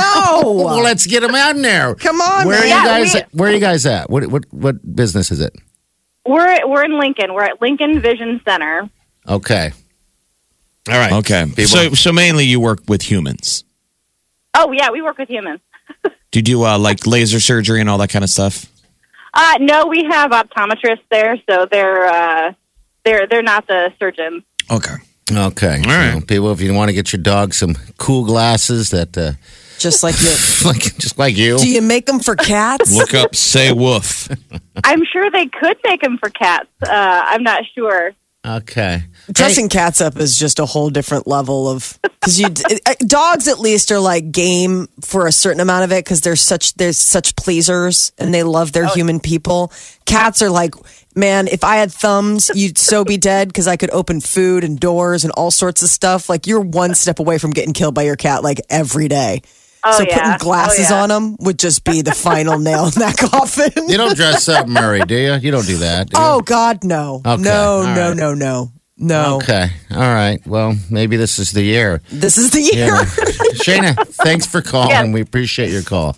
well, 0.44 0.76
No. 0.76 0.82
let's 0.82 1.06
get 1.06 1.20
them 1.20 1.34
out 1.34 1.56
in 1.56 1.62
there. 1.62 1.94
Come 1.94 2.20
on, 2.20 2.46
Where 2.46 2.58
are 2.58 2.64
you 2.64 2.68
Yeah, 2.70 2.84
guys? 2.84 3.14
we- 3.14 3.38
where 3.38 3.50
are 3.50 3.52
you 3.52 3.60
guys 3.60 3.84
at? 3.86 4.08
What 4.08 4.26
what 4.28 4.44
what 4.52 4.94
business 4.96 5.30
is 5.30 5.40
it? 5.40 5.54
we're 6.26 6.66
we're 6.68 6.84
in 6.84 6.98
Lincoln. 6.98 7.34
We're 7.34 7.42
at 7.44 7.60
Lincoln 7.60 8.00
Vision 8.00 8.40
Center. 8.44 8.88
Okay. 9.28 9.72
All 10.88 10.94
right. 10.98 11.12
Okay. 11.12 11.44
People. 11.46 11.64
So 11.66 11.90
so 11.94 12.12
mainly 12.12 12.44
you 12.44 12.60
work 12.60 12.80
with 12.88 13.02
humans. 13.02 13.64
Oh 14.54 14.72
yeah, 14.72 14.90
we 14.90 15.02
work 15.02 15.18
with 15.18 15.28
humans. 15.28 15.60
Do 16.30 16.38
you 16.38 16.42
do 16.42 16.64
uh, 16.64 16.78
like 16.78 17.06
laser 17.06 17.40
surgery 17.40 17.80
and 17.80 17.90
all 17.90 17.98
that 17.98 18.08
kind 18.10 18.22
of 18.24 18.30
stuff? 18.30 18.66
Uh, 19.34 19.54
no, 19.60 19.86
we 19.86 20.04
have 20.04 20.30
optometrists 20.30 21.02
there, 21.10 21.36
so 21.48 21.66
they're 21.70 22.06
uh, 22.06 22.52
they're 23.04 23.26
they're 23.26 23.42
not 23.42 23.66
the 23.66 23.92
surgeons. 23.98 24.42
Okay. 24.70 24.94
Okay. 25.36 25.82
All 25.84 25.90
right. 25.90 26.14
So, 26.14 26.26
people, 26.26 26.52
if 26.52 26.60
you 26.60 26.74
want 26.74 26.88
to 26.88 26.92
get 26.92 27.12
your 27.12 27.22
dog 27.22 27.54
some 27.54 27.76
cool 27.98 28.24
glasses 28.24 28.90
that, 28.90 29.16
uh, 29.16 29.32
Just 29.78 30.02
like 30.02 30.20
you. 30.20 30.28
like, 30.64 30.96
just 30.98 31.18
like 31.18 31.36
you. 31.36 31.58
Do 31.58 31.68
you 31.68 31.82
make 31.82 32.06
them 32.06 32.20
for 32.20 32.36
cats? 32.36 32.94
Look 32.94 33.14
up 33.14 33.34
say 33.34 33.72
woof. 33.72 34.28
I'm 34.84 35.04
sure 35.04 35.30
they 35.30 35.46
could 35.46 35.76
make 35.84 36.02
them 36.02 36.18
for 36.18 36.30
cats. 36.30 36.68
Uh, 36.82 36.90
I'm 36.90 37.42
not 37.42 37.64
sure. 37.74 38.12
Okay. 38.44 39.04
Dressing 39.30 39.68
cats 39.68 40.00
up 40.00 40.16
is 40.18 40.36
just 40.36 40.58
a 40.58 40.66
whole 40.66 40.90
different 40.90 41.28
level 41.28 41.68
of 41.68 41.96
because 42.02 42.40
you 42.40 42.48
uh, 42.86 42.94
dogs 43.06 43.46
at 43.46 43.60
least 43.60 43.92
are 43.92 44.00
like 44.00 44.32
game 44.32 44.88
for 45.00 45.28
a 45.28 45.32
certain 45.32 45.60
amount 45.60 45.84
of 45.84 45.92
it 45.92 46.04
because 46.04 46.22
they're 46.22 46.34
such 46.34 46.74
they're 46.74 46.92
such 46.92 47.36
pleasers 47.36 48.10
and 48.18 48.34
they 48.34 48.42
love 48.42 48.72
their 48.72 48.88
human 48.88 49.20
people. 49.20 49.72
Cats 50.06 50.42
are 50.42 50.50
like, 50.50 50.74
man, 51.14 51.48
if 51.48 51.64
I 51.64 51.76
had 51.76 51.92
thumbs, 51.92 52.50
you'd 52.54 52.78
so 52.78 53.04
be 53.04 53.16
dead 53.16 53.48
because 53.48 53.66
I 53.68 53.76
could 53.76 53.90
open 53.90 54.20
food 54.20 54.64
and 54.64 54.78
doors 54.78 55.24
and 55.24 55.32
all 55.34 55.50
sorts 55.50 55.82
of 55.82 55.88
stuff. 55.88 56.28
Like 56.28 56.46
you're 56.46 56.60
one 56.60 56.94
step 56.94 57.18
away 57.18 57.38
from 57.38 57.50
getting 57.52 57.72
killed 57.72 57.94
by 57.94 58.02
your 58.02 58.16
cat 58.16 58.42
like 58.42 58.60
every 58.70 59.08
day. 59.08 59.42
Oh, 59.84 59.98
so 59.98 60.04
yeah. 60.04 60.16
putting 60.36 60.38
glasses 60.38 60.90
Oh, 60.92 60.94
yeah. 60.96 61.02
on 61.02 61.08
them 61.08 61.36
would 61.40 61.58
just 61.58 61.82
be 61.84 62.02
the 62.02 62.12
final 62.14 62.58
nail 62.58 62.84
in 62.84 62.92
that 63.00 63.16
coffin. 63.18 63.72
You 63.88 63.96
don't 63.96 64.14
dress 64.16 64.48
up 64.48 64.68
Murray, 64.68 65.00
do 65.00 65.16
you? 65.16 65.34
You 65.34 65.50
don't 65.50 65.66
do 65.66 65.78
that. 65.78 66.10
do? 66.10 66.16
Oh 66.20 66.40
God, 66.40 66.84
no, 66.84 67.20
Okay, 67.26 67.42
no, 67.42 67.62
all 67.62 67.82
no, 67.94 68.08
right. 68.08 68.16
no, 68.16 68.34
no, 68.34 68.70
no. 68.96 69.36
Okay. 69.38 69.68
All 69.90 69.98
right. 69.98 70.38
Well, 70.46 70.76
maybe 70.88 71.16
this 71.16 71.40
is 71.40 71.50
the 71.50 71.62
year. 71.62 72.00
This 72.10 72.38
is 72.38 72.52
the 72.52 72.60
year. 72.60 72.86
Yeah. 72.86 73.04
Shayna, 73.64 74.06
thanks 74.22 74.46
for 74.46 74.62
calling. 74.62 74.90
Yes. 74.90 75.12
We 75.12 75.20
appreciate 75.20 75.70
your 75.70 75.82
call. 75.82 76.16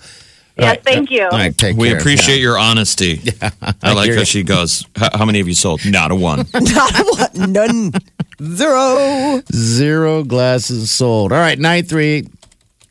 Yes, 0.57 0.79
thank 0.85 1.11
you. 1.11 1.25
All 1.25 1.31
right. 1.31 1.57
Take 1.57 1.77
We 1.77 1.88
care. 1.88 1.99
appreciate 1.99 2.40
your 2.40 2.57
honesty. 2.59 3.21
Yeah, 3.43 3.51
I 3.83 3.93
like 3.93 4.11
how 4.12 4.21
you. 4.21 4.25
she 4.25 4.43
goes. 4.45 4.85
How 4.97 5.25
many 5.25 5.38
have 5.38 5.49
you 5.49 5.55
sold? 5.55 5.81
Not 5.85 6.11
a 6.12 6.14
one. 6.14 6.38
Not 6.55 7.01
a 7.01 7.29
one, 7.38 7.53
none, 7.53 7.93
zero. 8.43 9.43
Zero 9.53 10.23
glasses 10.23 10.90
sold. 10.90 11.33
All 11.33 11.38
right, 11.38 11.59
938 11.59 12.29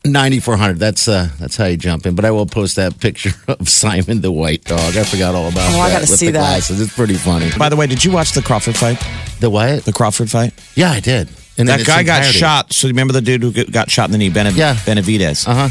9400. 0.06 0.78
That's 0.78 1.08
uh 1.08 1.28
that's 1.40 1.56
how 1.56 1.64
you 1.64 1.76
jump 1.78 2.04
in. 2.06 2.14
But 2.14 2.24
I 2.26 2.30
will 2.30 2.44
post 2.46 2.76
that 2.76 3.00
picture 3.00 3.30
of 3.48 3.68
Simon 3.68 4.20
the 4.20 4.30
white 4.32 4.64
dog. 4.64 4.96
I 4.96 5.04
forgot 5.04 5.34
all 5.34 5.48
about 5.48 5.70
Oh, 5.70 5.76
that. 5.76 5.80
I 5.80 5.88
gotta 5.90 6.00
with 6.02 6.18
see 6.18 6.26
the 6.26 6.32
that. 6.32 6.38
glasses. 6.40 6.80
It's 6.80 6.94
pretty 6.94 7.14
funny. 7.14 7.50
By 7.58 7.70
the 7.70 7.76
way, 7.76 7.86
did 7.86 8.04
you 8.04 8.12
watch 8.12 8.32
the 8.32 8.42
Crawford 8.42 8.76
fight? 8.76 9.02
The 9.40 9.48
what? 9.48 9.84
The 9.84 9.92
Crawford 9.92 10.30
fight? 10.30 10.52
Yeah, 10.74 10.90
I 10.90 11.00
did. 11.00 11.28
And 11.56 11.68
that 11.68 11.80
its 11.80 11.88
guy 11.88 12.02
got 12.02 12.24
shot. 12.24 12.72
So 12.72 12.88
remember 12.88 13.12
the 13.12 13.20
dude 13.20 13.42
who 13.42 13.64
got 13.66 13.90
shot 13.90 14.06
in 14.06 14.12
the 14.12 14.18
knee, 14.18 14.30
Benav- 14.30 14.56
Yeah. 14.56 14.74
Benavidez? 14.74 15.46
Uh-huh. 15.46 15.68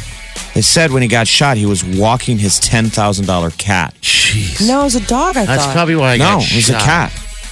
They 0.56 0.62
said 0.62 0.92
when 0.92 1.02
he 1.02 1.08
got 1.08 1.28
shot, 1.28 1.58
he 1.58 1.66
was 1.66 1.84
walking 1.84 2.38
his 2.38 2.60
$10,000 2.60 3.58
cat. 3.58 3.94
Jeez. 4.02 4.66
No, 4.68 4.82
it 4.82 4.84
was 4.86 4.96
a 4.96 5.06
dog. 5.06 5.36
I 5.38 5.46
thought. 5.46 5.48
That's 5.48 5.66
thought. 5.66 5.74
probably 5.74 5.96
why 5.96 6.14
I 6.14 6.18
no, 6.18 6.24
got 6.26 6.52
it 6.52 6.56
was 6.56 6.70
a 6.70 6.74
cat. 6.74 7.12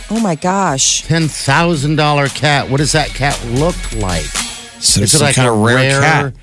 oh 0.10 0.20
my 0.20 0.36
gosh. 0.36 1.04
Ten 1.04 1.28
thousand 1.28 1.96
dollar 1.98 2.28
cat. 2.30 2.70
What 2.70 2.78
does 2.78 2.92
that 2.94 3.10
cat 3.10 3.40
look 3.50 3.76
like? 3.94 4.24
So 4.80 5.02
Is 5.02 5.14
it's 5.14 5.14
it 5.16 5.22
like 5.22 5.36
kind 5.36 5.48
a 5.48 5.52
of 5.52 5.60
rare, 5.60 6.02
cat. 6.02 6.34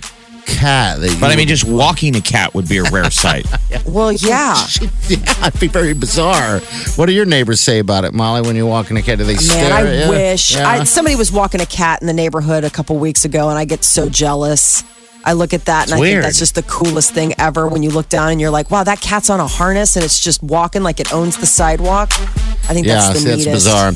Cat. 0.49 1.01
that 1.01 1.11
you 1.13 1.21
But 1.21 1.31
I 1.31 1.37
mean, 1.37 1.47
just 1.49 1.65
walking 1.65 2.17
a 2.17 2.21
cat 2.21 2.55
would 2.55 2.69
be 2.69 2.79
a 2.79 2.83
rare 2.85 3.11
sight. 3.11 3.47
Well, 3.87 4.13
yeah. 4.13 4.55
yeah, 5.09 5.47
it'd 5.47 5.61
be 5.61 5.67
very 5.69 5.95
bizarre. 5.95 6.61
What 6.97 7.07
do 7.07 7.13
your 7.13 7.25
neighbors 7.25 7.61
say 7.61 7.79
about 7.79 8.05
it, 8.05 8.13
Molly? 8.13 8.43
When 8.43 8.55
you're 8.55 8.67
walking 8.67 8.97
a 8.99 9.03
cat, 9.03 9.19
do 9.19 9.25
they 9.25 9.35
Man, 9.35 9.43
stare? 9.43 9.73
I 9.73 9.87
at 9.87 10.05
you? 10.05 10.11
wish 10.11 10.55
Yeah. 10.57 10.69
I, 10.69 10.85
somebody 10.85 11.17
was 11.17 11.33
walking 11.33 11.61
a 11.63 11.67
cat 11.67 12.01
in 12.03 12.07
the 12.07 12.13
neighborhood 12.13 12.65
a 12.65 12.71
couple 12.71 12.99
weeks 12.99 13.25
ago, 13.25 13.49
and 13.49 13.59
I 13.59 13.65
get 13.65 13.85
so 13.85 14.09
jealous. 14.11 14.83
I 15.29 15.33
look 15.37 15.53
at 15.53 15.67
that 15.67 15.93
and 15.93 15.95
I 15.95 16.01
weird. 16.01 16.13
think 16.13 16.23
that's 16.25 16.39
just 16.39 16.55
the 16.55 16.63
coolest 16.63 17.13
thing 17.13 17.35
ever. 17.37 17.69
When 17.69 17.83
you 17.83 17.91
look 17.91 18.09
down 18.09 18.33
and 18.33 18.41
you're 18.41 18.49
like, 18.49 18.71
"Wow, 18.71 18.85
that 18.85 19.03
cat's 19.03 19.29
on 19.29 19.41
a 19.41 19.47
harness 19.47 19.95
and 19.95 20.03
it's 20.03 20.19
just 20.19 20.43
walking 20.43 20.83
like 20.83 21.01
it 21.01 21.13
owns 21.13 21.37
the 21.37 21.45
sidewalk." 21.45 22.17
I 22.65 22.73
think 22.73 22.87
yeah, 22.87 23.13
that's 23.13 23.13
the 23.13 23.21
see, 23.21 23.45
that's 23.45 23.45
bizarre. 23.45 23.93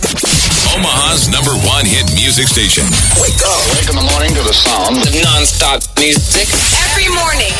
Omaha's 0.76 1.32
number 1.32 1.56
one 1.64 1.88
hit 1.88 2.04
music 2.12 2.48
station. 2.48 2.84
Wake 3.16 3.40
up. 3.48 3.64
Wake 3.72 3.88
in 3.88 3.96
the 3.96 4.04
morning 4.12 4.36
to 4.36 4.44
the 4.44 4.52
sound 4.52 5.00
of 5.00 5.08
non-stop 5.08 5.80
music. 5.96 6.52
Every 6.92 7.08
morning, 7.08 7.56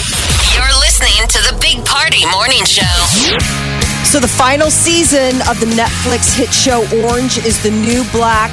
you're 0.53 0.77
listening 0.85 1.25
to 1.33 1.41
the 1.49 1.57
Big 1.57 1.81
Party 1.89 2.29
Morning 2.29 2.69
Show. 2.69 2.85
So 4.05 4.21
the 4.21 4.29
final 4.29 4.69
season 4.69 5.41
of 5.49 5.57
the 5.65 5.73
Netflix 5.73 6.37
hit 6.37 6.53
show 6.53 6.85
Orange 7.09 7.41
is 7.41 7.63
the 7.63 7.73
New 7.73 8.05
Black 8.13 8.53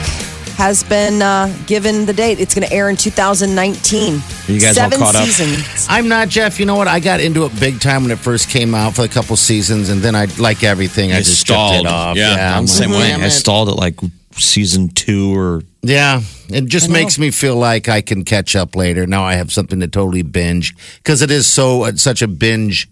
has 0.59 0.83
been 0.83 1.21
uh, 1.21 1.47
given 1.67 2.05
the 2.05 2.11
date. 2.11 2.37
It's 2.37 2.53
going 2.53 2.67
to 2.67 2.73
air 2.73 2.89
in 2.89 2.97
2019. 2.97 4.15
Are 4.15 4.51
you 4.51 4.59
guys 4.59 4.77
all 4.77 4.89
caught 4.91 5.15
up? 5.15 5.25
seasons. 5.25 5.87
I'm 5.89 6.09
not 6.09 6.27
Jeff. 6.27 6.59
You 6.59 6.65
know 6.65 6.75
what? 6.75 6.89
I 6.89 6.99
got 6.99 7.21
into 7.21 7.45
it 7.45 7.57
big 7.61 7.79
time 7.79 8.03
when 8.03 8.11
it 8.11 8.19
first 8.19 8.49
came 8.49 8.75
out 8.75 8.93
for 8.93 9.03
a 9.03 9.07
couple 9.07 9.37
seasons, 9.37 9.87
and 9.87 10.01
then 10.01 10.15
I 10.15 10.25
like 10.37 10.63
everything. 10.63 11.13
I 11.13 11.17
I 11.17 11.19
just 11.19 11.39
stalled. 11.39 11.85
it 11.85 11.87
off. 11.87 12.17
Yeah, 12.17 12.57
I'm 12.57 12.63
the 12.63 12.67
same 12.67 12.91
like, 12.91 12.99
way. 12.99 13.13
I 13.13 13.27
it. 13.27 13.31
stalled 13.31 13.69
at 13.69 13.75
like 13.75 13.95
season 14.33 14.89
two 14.89 15.33
or 15.33 15.63
Yeah, 15.81 16.21
it 16.49 16.65
just 16.65 16.89
makes 16.89 17.17
me 17.17 17.31
feel 17.31 17.55
like 17.55 17.87
I 17.87 18.01
can 18.01 18.25
catch 18.25 18.53
up 18.53 18.75
later. 18.75 19.07
Now 19.07 19.23
I 19.23 19.35
have 19.35 19.53
something 19.53 19.79
to 19.79 19.87
totally 19.87 20.23
binge 20.23 20.75
because 20.97 21.21
it 21.21 21.31
is 21.31 21.47
so 21.47 21.83
uh, 21.83 21.93
such 21.95 22.21
a 22.21 22.27
binge 22.27 22.89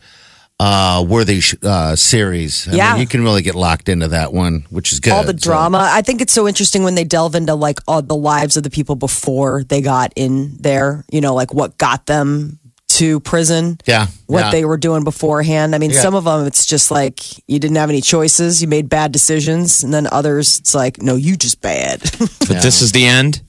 uh, 0.59 1.05
worthy 1.07 1.41
uh, 1.63 1.95
series. 1.95 2.67
I 2.67 2.75
Yeah. 2.75 2.91
mean, 2.93 3.01
you 3.01 3.07
can 3.07 3.23
really 3.23 3.41
get 3.43 3.53
locked 3.55 3.89
into 3.89 4.07
that 4.09 4.33
one, 4.33 4.65
which 4.69 4.91
is 4.91 4.99
good. 4.99 5.13
all 5.13 5.23
the 5.23 5.33
So- 5.33 5.49
drama. 5.49 5.89
I 5.91 6.01
think 6.01 6.19
it's 6.21 6.33
so 6.33 6.47
interesting 6.47 6.83
when 6.83 6.95
they 6.95 7.03
delve 7.03 7.35
into 7.35 7.53
like 7.53 7.79
all 7.87 8.01
the 8.01 8.15
lives 8.15 8.57
of 8.57 8.63
the 8.63 8.69
people 8.71 8.95
before 8.95 9.63
they 9.67 9.81
got 9.81 10.11
in 10.15 10.57
there. 10.59 11.05
You 11.11 11.21
know, 11.21 11.35
like 11.35 11.53
what 11.53 11.77
got 11.77 12.07
them 12.07 12.57
to 12.89 13.19
prison. 13.19 13.77
Yeah, 13.85 14.07
What 14.25 14.45
yeah. 14.45 14.51
they 14.51 14.65
were 14.65 14.77
doing 14.77 15.03
beforehand. 15.03 15.75
I 15.75 15.77
mean, 15.77 15.91
Yeah. 15.91 16.01
some 16.01 16.15
of 16.15 16.23
them, 16.23 16.47
it's 16.47 16.65
just 16.65 16.89
like 16.89 17.19
you 17.47 17.59
didn't 17.59 17.75
have 17.77 17.89
any 17.89 18.01
choices. 18.01 18.59
You 18.61 18.67
made 18.67 18.89
bad 18.89 19.11
decisions. 19.11 19.83
And 19.83 19.93
then 19.93 20.07
others, 20.11 20.57
it's 20.57 20.73
like, 20.73 21.01
no, 21.01 21.15
you 21.15 21.35
just 21.35 21.61
bad. 21.61 22.01
But 22.47 22.61
this 22.63 22.81
is 22.81 22.93
the 22.93 23.05
end. 23.05 23.41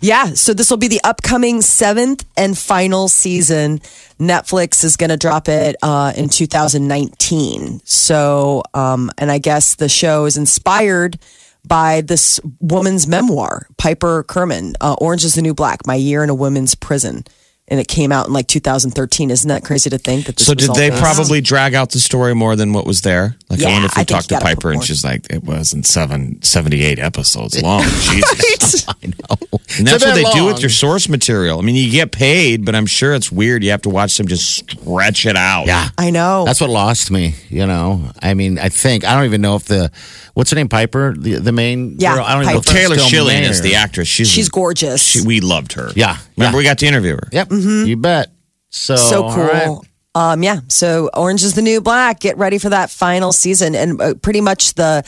Yeah. 0.00 0.34
So 0.34 0.54
this 0.54 0.70
will 0.70 0.76
be 0.76 0.88
the 0.88 1.00
upcoming 1.04 1.62
seventh 1.62 2.24
and 2.36 2.56
final 2.56 3.08
season. 3.08 3.80
Netflix 4.18 4.84
is 4.84 4.96
going 4.96 5.10
to 5.10 5.16
drop 5.16 5.48
it 5.48 5.76
uh, 5.82 6.12
in 6.16 6.28
2019. 6.28 7.80
So, 7.84 8.62
um, 8.74 9.10
and 9.18 9.30
I 9.30 9.38
guess 9.38 9.74
the 9.74 9.88
show 9.88 10.24
is 10.24 10.36
inspired 10.36 11.18
by 11.66 12.02
this 12.02 12.40
woman's 12.60 13.06
memoir, 13.06 13.66
Piper 13.78 14.22
Kerman, 14.24 14.74
uh, 14.80 14.96
Orange 14.98 15.24
is 15.24 15.34
the 15.34 15.42
New 15.42 15.54
Black, 15.54 15.86
My 15.86 15.94
Year 15.94 16.22
in 16.22 16.30
a 16.30 16.34
Women's 16.34 16.74
Prison. 16.74 17.24
And 17.66 17.80
it 17.80 17.88
came 17.88 18.12
out 18.12 18.26
in 18.26 18.34
like 18.34 18.46
2013. 18.46 19.30
Isn't 19.30 19.48
that 19.48 19.64
crazy 19.64 19.88
to 19.88 19.96
think 19.96 20.26
that 20.26 20.36
this 20.36 20.46
So 20.46 20.52
was 20.52 20.58
did 20.58 20.68
all 20.68 20.76
they 20.76 20.90
based- 20.90 21.00
probably 21.02 21.40
drag 21.40 21.72
out 21.74 21.92
the 21.92 21.98
story 21.98 22.34
more 22.34 22.56
than 22.56 22.74
what 22.74 22.84
was 22.86 23.00
there? 23.00 23.36
Like 23.48 23.58
Yeah, 23.60 23.68
I 23.68 23.72
wonder 23.72 23.86
if 23.86 23.92
we 23.92 24.04
think 24.04 24.08
talked 24.08 24.28
to 24.28 24.38
Piper 24.40 24.70
and 24.70 24.84
she's 24.84 25.02
like, 25.02 25.26
it 25.32 25.42
wasn't 25.44 25.86
seven, 25.86 26.42
78 26.42 26.98
episodes 26.98 27.60
long. 27.62 27.82
Jesus. 27.84 28.86
I 28.88 28.94
know. 29.06 29.36
And 29.78 29.86
that's 29.86 30.04
what 30.04 30.14
bit 30.14 30.26
they 30.26 30.30
do 30.34 30.44
with 30.44 30.60
your 30.60 30.68
source 30.68 31.08
material. 31.08 31.58
I 31.58 31.62
mean, 31.62 31.74
you 31.74 31.90
get 31.90 32.12
paid, 32.12 32.66
but 32.66 32.74
I'm 32.74 32.84
sure 32.84 33.14
it's 33.14 33.32
weird. 33.32 33.64
You 33.64 33.70
have 33.70 33.82
to 33.82 33.88
watch 33.90 34.18
them 34.18 34.26
just 34.28 34.44
stretch 34.70 35.24
it 35.24 35.36
out. 35.36 35.66
Yeah. 35.66 35.88
I 35.96 36.10
know. 36.10 36.44
That's 36.44 36.60
what 36.60 36.68
lost 36.68 37.10
me, 37.10 37.34
you 37.48 37.66
know. 37.66 38.10
I 38.20 38.34
mean, 38.34 38.58
I 38.58 38.68
think 38.68 39.04
I 39.06 39.14
don't 39.16 39.24
even 39.24 39.40
know 39.40 39.56
if 39.56 39.64
the 39.64 39.90
what's 40.34 40.50
her 40.50 40.54
name, 40.56 40.68
Piper, 40.68 41.14
the 41.16 41.36
the 41.36 41.52
main 41.52 41.96
Yeah, 41.98 42.16
girl. 42.16 42.24
I 42.24 42.34
don't 42.34 42.42
even 42.42 42.54
know 42.56 42.60
Piper. 42.60 42.72
Taylor 42.72 42.98
Schilling 42.98 43.42
is 43.42 43.62
the 43.62 43.76
actress. 43.76 44.06
She's 44.06 44.28
She's 44.28 44.50
gorgeous. 44.50 45.02
She, 45.02 45.22
we 45.22 45.40
loved 45.40 45.72
her. 45.74 45.88
Yeah, 45.96 46.18
Remember, 46.36 46.56
yeah. 46.56 46.58
we 46.58 46.64
got 46.64 46.78
to 46.78 46.86
interview 46.86 47.14
her. 47.14 47.28
Yep, 47.32 47.48
you 47.60 47.96
bet. 47.96 48.30
So 48.70 48.96
so 48.96 49.30
cool. 49.30 49.44
right. 49.44 49.78
Um, 50.14 50.42
yeah. 50.42 50.60
So 50.68 51.10
Orange 51.14 51.42
is 51.42 51.54
the 51.54 51.62
New 51.62 51.80
Black. 51.80 52.20
Get 52.20 52.38
ready 52.38 52.58
for 52.58 52.68
that 52.70 52.90
final 52.90 53.32
season, 53.32 53.74
and 53.74 54.00
uh, 54.00 54.14
pretty 54.14 54.40
much 54.40 54.74
the 54.74 55.04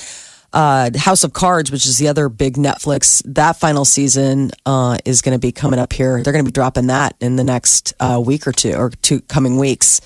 uh, 0.52 0.90
House 0.96 1.22
of 1.22 1.32
Cards, 1.32 1.70
which 1.70 1.86
is 1.86 1.98
the 1.98 2.08
other 2.08 2.28
big 2.28 2.54
Netflix. 2.54 3.22
That 3.26 3.56
final 3.56 3.84
season 3.84 4.50
uh, 4.64 4.98
is 5.04 5.22
going 5.22 5.34
to 5.34 5.38
be 5.38 5.52
coming 5.52 5.78
up 5.78 5.92
here. 5.92 6.22
They're 6.22 6.32
going 6.32 6.44
to 6.44 6.48
be 6.48 6.54
dropping 6.54 6.88
that 6.88 7.14
in 7.20 7.36
the 7.36 7.44
next 7.44 7.92
uh, 8.00 8.22
week 8.24 8.46
or 8.46 8.52
two, 8.52 8.74
or 8.74 8.90
two 8.90 9.20
coming 9.22 9.58
weeks. 9.58 10.00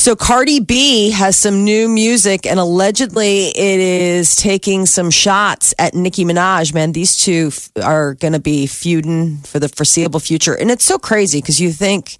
So 0.00 0.16
Cardi 0.16 0.60
B 0.60 1.10
has 1.10 1.36
some 1.36 1.62
new 1.62 1.86
music, 1.86 2.46
and 2.46 2.58
allegedly 2.58 3.48
it 3.48 3.80
is 3.80 4.34
taking 4.34 4.86
some 4.86 5.10
shots 5.10 5.74
at 5.78 5.92
Nicki 5.92 6.24
Minaj. 6.24 6.72
Man, 6.72 6.92
these 6.92 7.18
two 7.18 7.48
f- 7.48 7.68
are 7.84 8.14
going 8.14 8.32
to 8.32 8.40
be 8.40 8.66
feuding 8.66 9.36
for 9.42 9.58
the 9.58 9.68
foreseeable 9.68 10.18
future, 10.18 10.54
and 10.54 10.70
it's 10.70 10.84
so 10.84 10.96
crazy 10.96 11.42
because 11.42 11.60
you 11.60 11.70
think 11.70 12.16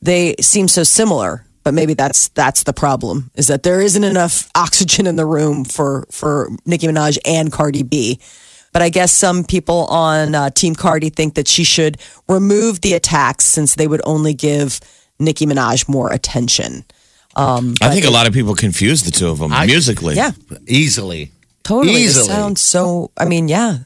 they 0.00 0.36
seem 0.40 0.68
so 0.68 0.82
similar, 0.82 1.44
but 1.64 1.74
maybe 1.74 1.92
that's 1.92 2.28
that's 2.28 2.62
the 2.62 2.72
problem 2.72 3.30
is 3.34 3.48
that 3.48 3.62
there 3.62 3.82
isn't 3.82 4.04
enough 4.04 4.48
oxygen 4.54 5.06
in 5.06 5.16
the 5.16 5.26
room 5.26 5.66
for 5.66 6.06
for 6.10 6.48
Nicki 6.64 6.86
Minaj 6.86 7.18
and 7.26 7.52
Cardi 7.52 7.82
B. 7.82 8.18
But 8.72 8.80
I 8.80 8.88
guess 8.88 9.12
some 9.12 9.44
people 9.44 9.84
on 9.88 10.34
uh, 10.34 10.48
Team 10.48 10.74
Cardi 10.74 11.10
think 11.10 11.34
that 11.34 11.46
she 11.46 11.62
should 11.62 11.98
remove 12.26 12.80
the 12.80 12.94
attacks 12.94 13.44
since 13.44 13.74
they 13.74 13.86
would 13.86 14.00
only 14.04 14.32
give 14.32 14.80
Nicki 15.18 15.44
Minaj 15.44 15.90
more 15.90 16.10
attention. 16.10 16.86
Um, 17.36 17.74
I 17.80 17.90
think 17.90 18.04
a 18.04 18.10
lot 18.10 18.26
of 18.26 18.32
people 18.32 18.54
confuse 18.54 19.02
the 19.04 19.10
two 19.10 19.28
of 19.28 19.38
them 19.38 19.50
musically. 19.66 20.14
Yeah, 20.16 20.32
easily. 20.66 21.30
totally. 21.62 21.94
It 21.94 22.06
Easily. 22.06 22.26
sounds 22.28 22.60
so. 22.60 23.10
I 23.16 23.24
mean, 23.26 23.48
yeah. 23.48 23.78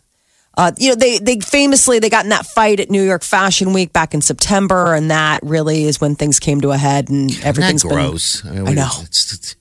Uh, 0.57 0.71
you 0.79 0.91
know, 0.91 0.95
they 0.95 1.19
they 1.19 1.41
famously 1.41 1.99
they 1.99 2.11
got 2.11 2.25
in 2.25 2.31
that 2.31 2.45
fight 2.47 2.79
at 2.81 2.91
New 2.91 3.03
York 3.03 3.23
Fashion 3.23 3.73
Week 3.73 3.93
back 3.93 4.13
in 4.15 4.21
September, 4.21 4.95
and 4.95 5.11
that 5.11 5.41
really 5.43 5.85
is 5.85 6.01
when 6.01 6.15
things 6.15 6.39
came 6.39 6.61
to 6.61 6.71
a 6.71 6.77
head, 6.77 7.09
and 7.09 7.31
Isn't 7.31 7.41
that 7.43 7.49
everything's 7.49 7.83
been 7.83 7.93
gross. 7.93 8.45
I, 8.45 8.51
mean, 8.51 8.69
I 8.69 8.73
know. 8.75 8.91
It's, 9.01 9.33
it's, 9.33 9.57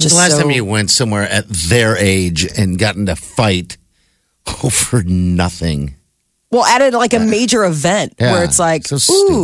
Just 0.00 0.14
the 0.14 0.18
last 0.20 0.32
so- 0.32 0.42
time 0.42 0.50
you 0.50 0.64
went 0.64 0.90
somewhere 0.90 1.22
at 1.28 1.48
their 1.48 1.96
age 1.96 2.46
and 2.58 2.76
got 2.78 2.96
into 2.96 3.12
a 3.12 3.16
fight 3.16 3.76
over 4.64 5.02
nothing. 5.04 5.94
Well, 6.50 6.64
at 6.64 6.82
it 6.82 6.92
like 6.92 7.14
a 7.14 7.18
major 7.20 7.64
event 7.64 8.14
Yeah, 8.20 8.32
where 8.32 8.44
it's 8.44 8.58
like, 8.58 8.86
so 8.86 8.96
ooh, 8.96 8.98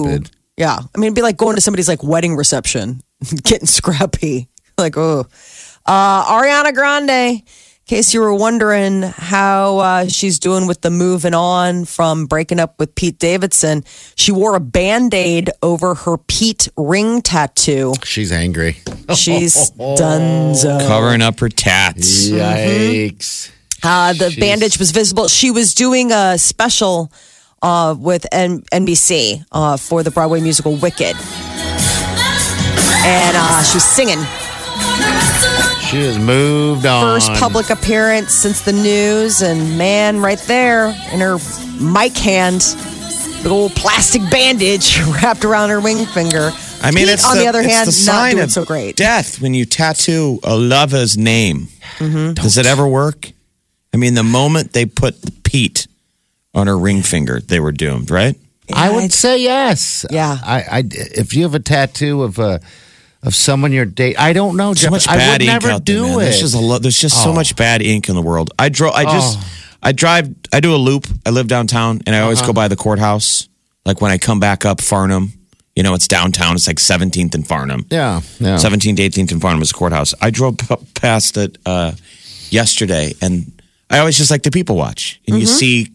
stupid. 0.05 0.31
yeah. 0.59 0.79
I 0.79 0.99
mean, 0.99 1.07
it'd 1.07 1.15
be 1.15 1.23
like 1.23 1.37
going 1.39 1.55
to 1.55 1.61
somebody's 1.63 1.89
like 1.89 2.03
wedding 2.03 2.37
reception, 2.37 3.01
getting 3.43 3.67
scrappy. 3.67 4.49
Like, 4.77 4.97
oh, 4.97 5.27
uh, 5.87 6.25
Ariana 6.25 6.75
Grande. 6.75 7.43
In 7.91 7.97
case 7.97 8.13
you 8.13 8.21
were 8.21 8.35
wondering 8.35 9.01
how 9.01 9.79
uh, 9.79 10.07
she's 10.09 10.39
doing 10.39 10.67
with 10.67 10.83
the 10.83 10.91
moving 10.91 11.33
on 11.33 11.87
from 11.87 12.27
breaking 12.27 12.61
up 12.61 12.79
with 12.79 12.95
Pete 12.95 13.19
Davidson, 13.19 13.83
she 14.15 14.31
wore 14.31 14.55
a 14.57 14.61
band 14.61 15.15
aid 15.15 15.49
over 15.63 15.95
her 15.95 16.19
Pete 16.19 16.69
ring 16.77 17.23
tattoo. 17.23 17.95
She's 18.05 18.31
angry. 18.31 18.77
She's 19.17 19.71
donezo. 19.79 20.87
Covering 20.87 21.23
up 21.23 21.41
her 21.41 21.49
tats. 21.49 22.29
Yikes. 22.29 23.51
Uh, 23.83 24.13
the 24.13 24.31
She's- 24.33 24.39
bandage 24.39 24.79
was 24.79 24.91
visible. 24.91 25.27
She 25.29 25.51
was 25.51 25.73
doing 25.75 26.13
a 26.13 26.37
special 26.37 27.11
uh, 27.63 27.95
with 27.99 28.27
N- 28.33 28.65
NBC 28.71 29.43
uh, 29.51 29.79
for 29.79 30.03
the 30.03 30.11
Broadway 30.11 30.41
musical 30.43 30.77
Wicked. 30.77 31.17
And 33.05 33.37
uh, 33.37 33.63
she 33.63 33.77
was 33.77 33.85
singing. 33.85 34.19
She 35.89 36.05
has 36.05 36.19
moved 36.19 36.85
on. 36.85 37.03
First 37.03 37.33
public 37.41 37.71
appearance 37.71 38.33
since 38.35 38.61
the 38.61 38.73
news. 38.73 39.43
And 39.43 39.79
man, 39.79 40.21
right 40.21 40.39
there 40.41 40.89
in 41.13 41.21
her 41.21 41.39
mic 41.81 42.17
hand, 42.17 42.61
the 43.43 43.49
old 43.51 43.73
plastic 43.73 44.23
bandage 44.31 45.01
wrapped 45.23 45.45
around 45.45 45.71
her 45.71 45.81
ring 45.81 46.05
finger. 46.05 46.51
I 46.83 46.91
mean, 46.91 47.07
Pete, 47.07 47.15
it's 47.15 47.29
on 47.29 47.39
the, 47.39 47.47
other 47.47 47.61
it's 47.61 47.73
hand, 47.73 47.89
the 47.89 48.05
not 48.07 48.31
doing 48.31 48.45
of 48.45 48.53
so 48.53 48.65
great. 48.65 48.97
Death 48.97 49.41
when 49.41 49.55
you 49.55 49.65
tattoo 49.65 50.39
a 50.43 50.57
lover's 50.57 51.17
name. 51.17 51.69
Mm-hmm. 51.99 52.35
Does 52.35 52.59
it 52.59 52.67
ever 52.67 52.87
work? 52.87 53.33
I 53.93 53.97
mean, 53.97 54.15
the 54.15 54.23
moment 54.23 54.73
they 54.75 54.87
put 54.87 55.43
Pete 55.43 55.89
on 56.55 56.67
her 56.67 56.79
ring 56.79 57.03
finger, 57.03 57.41
they 57.41 57.61
were 57.61 57.73
doomed, 57.73 58.11
right? 58.11 58.37
I 58.75 58.91
would 58.91 59.13
say 59.13 59.39
yes. 59.43 60.05
Yeah. 60.11 60.37
I, 60.43 60.63
I, 60.79 60.83
if 60.93 61.35
you 61.35 61.43
have 61.45 61.55
a 61.55 61.61
tattoo 61.61 62.23
of 62.23 62.39
a 62.39 62.61
of 63.23 63.35
someone 63.35 63.73
you're 63.73 63.85
dating, 63.85 64.19
I 64.19 64.33
don't 64.33 64.57
know. 64.57 64.75
So 64.75 64.83
Jeff, 64.83 64.91
much 64.93 65.09
I 65.09 65.33
would 65.33 65.43
ink 65.43 65.51
never 65.51 65.71
out 65.71 65.85
there, 65.87 65.97
do 65.97 66.03
man. 66.03 66.13
it. 66.13 66.21
There's 66.21 66.41
just 66.41 66.55
a 66.55 66.61
lo- 66.61 66.79
there's 66.79 67.01
just 67.01 67.23
so 67.23 67.31
Oh. 67.31 67.35
much 67.35 67.57
bad 67.57 67.83
ink 67.83 68.09
in 68.09 68.15
the 68.15 68.23
world. 68.23 68.51
I 68.59 68.69
draw. 68.69 68.93
I 68.93 69.05
just 69.05 69.39
I 69.83 69.93
drive. 69.93 70.35
I 70.53 70.61
do 70.61 70.75
a 70.75 70.77
loop. 70.77 71.07
I 71.27 71.31
live 71.31 71.49
downtown, 71.49 72.01
and 72.07 72.15
I 72.15 72.21
always 72.21 72.39
Uh-huh. 72.39 72.49
go 72.49 72.53
by 72.53 72.69
the 72.69 72.77
courthouse. 72.77 73.49
Like 73.85 74.01
when 74.01 74.11
I 74.13 74.19
come 74.19 74.39
back 74.41 74.65
up 74.65 74.79
Farnam, 74.79 75.31
you 75.75 75.83
know, 75.83 75.95
it's 75.95 76.07
downtown. 76.09 76.55
It's 76.57 76.67
like 76.67 76.79
17th 76.79 77.35
and 77.35 77.45
Farnam. 77.47 77.85
yeah, 77.91 78.21
yeah. 78.39 78.57
17th, 78.59 78.99
18th, 78.99 79.33
and 79.33 79.41
Farnam 79.41 79.63
is 79.63 79.69
the 79.71 79.75
courthouse. 79.75 80.15
I 80.21 80.31
drove 80.31 80.59
p- 80.59 80.77
past 80.95 81.37
it 81.37 81.59
uh, 81.67 81.93
yesterday, 82.51 83.15
and 83.23 83.51
I 83.91 83.99
always 83.99 84.17
just 84.19 84.31
like 84.31 84.43
to 84.43 84.51
people 84.51 84.77
watch. 84.77 85.21
And 85.27 85.39
you 85.41 85.47
see 85.47 85.89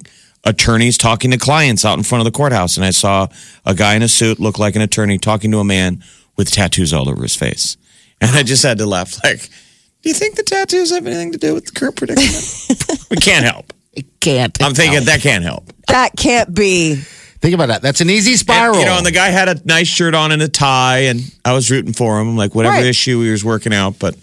attorneys 0.43 0.97
talking 0.97 1.31
to 1.31 1.37
clients 1.37 1.85
out 1.85 1.97
in 1.97 2.03
front 2.03 2.21
of 2.21 2.25
the 2.25 2.35
courthouse. 2.37 2.75
And 2.77 2.85
I 2.85 2.91
saw 2.91 3.27
a 3.65 3.73
guy 3.73 3.95
in 3.95 4.01
a 4.01 4.07
suit, 4.07 4.39
look 4.39 4.59
like 4.59 4.75
an 4.75 4.81
attorney, 4.81 5.17
talking 5.17 5.51
to 5.51 5.59
a 5.59 5.63
man 5.63 6.03
with 6.35 6.51
tattoos 6.51 6.93
all 6.93 7.09
over 7.09 7.21
his 7.21 7.35
face. 7.35 7.77
And 8.19 8.31
I 8.35 8.43
just 8.43 8.63
had 8.63 8.77
to 8.79 8.85
laugh. 8.85 9.23
Like, 9.23 9.49
do 10.01 10.09
you 10.09 10.13
think 10.15 10.35
the 10.35 10.43
tattoos 10.43 10.91
have 10.91 11.05
anything 11.05 11.31
to 11.33 11.37
do 11.37 11.53
with 11.53 11.65
the 11.65 11.71
current 11.71 11.95
predicament? 11.95 13.05
we 13.09 13.17
can't 13.17 13.45
help. 13.45 13.71
It 13.93 14.05
can't. 14.19 14.61
I'm 14.61 14.73
thinking 14.73 15.05
that 15.05 15.21
can't 15.21 15.43
help. 15.43 15.71
That 15.87 16.15
can't 16.17 16.53
be. 16.53 16.95
Think 16.95 17.53
about 17.55 17.67
that. 17.67 17.81
That's 17.81 18.01
an 18.01 18.09
easy 18.09 18.35
spiral. 18.37 18.75
And, 18.75 18.79
you 18.79 18.85
know, 18.85 18.97
and 18.97 19.05
the 19.05 19.11
guy 19.11 19.27
had 19.27 19.49
a 19.49 19.61
nice 19.65 19.87
shirt 19.87 20.15
on 20.15 20.31
and 20.31 20.41
a 20.41 20.47
tie, 20.47 20.99
and 20.99 21.19
I 21.43 21.53
was 21.53 21.69
rooting 21.69 21.91
for 21.93 22.19
him. 22.19 22.37
Like 22.37 22.55
whatever 22.55 22.75
Right. 22.77 22.85
issue 22.85 23.21
he 23.21 23.31
was 23.31 23.43
working 23.43 23.73
out, 23.73 23.99
but 23.99 24.15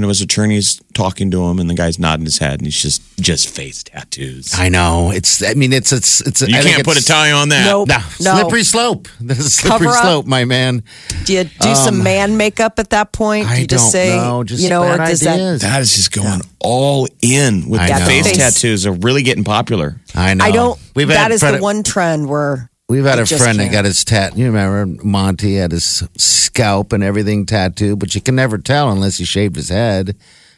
you 0.00 0.06
know, 0.06 0.08
his 0.08 0.22
attorney's 0.22 0.80
talking 0.94 1.30
to 1.30 1.44
him, 1.44 1.58
and 1.58 1.68
the 1.68 1.74
guy's 1.74 1.98
nodding 1.98 2.24
his 2.24 2.38
head, 2.38 2.54
and 2.58 2.62
he's 2.66 2.80
just 2.80 3.02
just 3.18 3.50
face 3.54 3.82
tattoos. 3.84 4.54
I 4.56 4.70
know. 4.70 5.10
It's. 5.10 5.42
I 5.42 5.52
mean, 5.52 5.74
it's. 5.74 5.92
It's. 5.92 6.22
It's. 6.22 6.40
You 6.40 6.56
I 6.56 6.62
can't 6.62 6.84
put 6.84 6.96
a 6.98 7.04
tie 7.04 7.32
on 7.32 7.50
that. 7.50 7.66
Nope. 7.66 7.88
No, 7.88 7.98
No. 8.20 8.34
slippery 8.40 8.64
slope. 8.64 9.08
This 9.20 9.38
is 9.40 9.54
slippery 9.56 9.88
Cover 9.88 9.96
up. 9.98 10.02
slope, 10.02 10.26
my 10.26 10.46
man. 10.46 10.82
Do 11.26 11.34
you 11.34 11.44
do 11.44 11.74
some 11.74 12.02
man 12.02 12.38
makeup 12.38 12.78
at 12.78 12.88
that 12.90 13.12
point? 13.12 13.44
Do 13.44 13.50
Um, 13.50 13.56
I 13.56 13.58
you 13.60 13.66
just 13.66 13.84
don't 13.84 13.90
say, 13.92 14.16
know. 14.16 14.42
Just 14.44 14.62
you 14.62 14.70
know, 14.70 14.84
or 14.84 14.96
bad 14.96 15.08
does 15.08 15.26
ideas. 15.26 15.60
That 15.60 15.82
is 15.82 15.94
just 15.94 16.12
going 16.12 16.40
all 16.60 17.06
in 17.20 17.68
with 17.68 17.80
I 17.82 17.98
the 17.98 18.06
face 18.06 18.26
Face. 18.28 18.38
tattoos 18.38 18.86
are 18.86 18.92
really 18.92 19.22
getting 19.22 19.44
popular. 19.44 20.00
I 20.14 20.32
know. 20.32 20.44
I 20.46 20.50
don't. 20.50 20.80
We've 20.96 21.08
that 21.08 21.18
had 21.18 21.32
is 21.32 21.40
friend- 21.40 21.58
the 21.58 21.62
one 21.62 21.82
trend 21.82 22.26
where 22.30 22.69
We've 22.90 23.04
had 23.04 23.20
I 23.20 23.22
a 23.22 23.26
friend 23.26 23.56
that 23.60 23.62
can't. 23.66 23.72
got 23.72 23.84
his 23.84 24.04
tat. 24.04 24.36
You 24.36 24.46
remember 24.46 25.00
Monty 25.04 25.54
had 25.54 25.70
his 25.70 26.02
scalp 26.16 26.92
and 26.92 27.04
everything 27.04 27.46
tattooed, 27.46 28.00
but 28.00 28.16
you 28.16 28.20
can 28.20 28.34
never 28.34 28.58
tell 28.58 28.90
unless 28.90 29.18
he 29.18 29.24
shaved 29.24 29.54
his 29.54 29.68
head. 29.68 30.16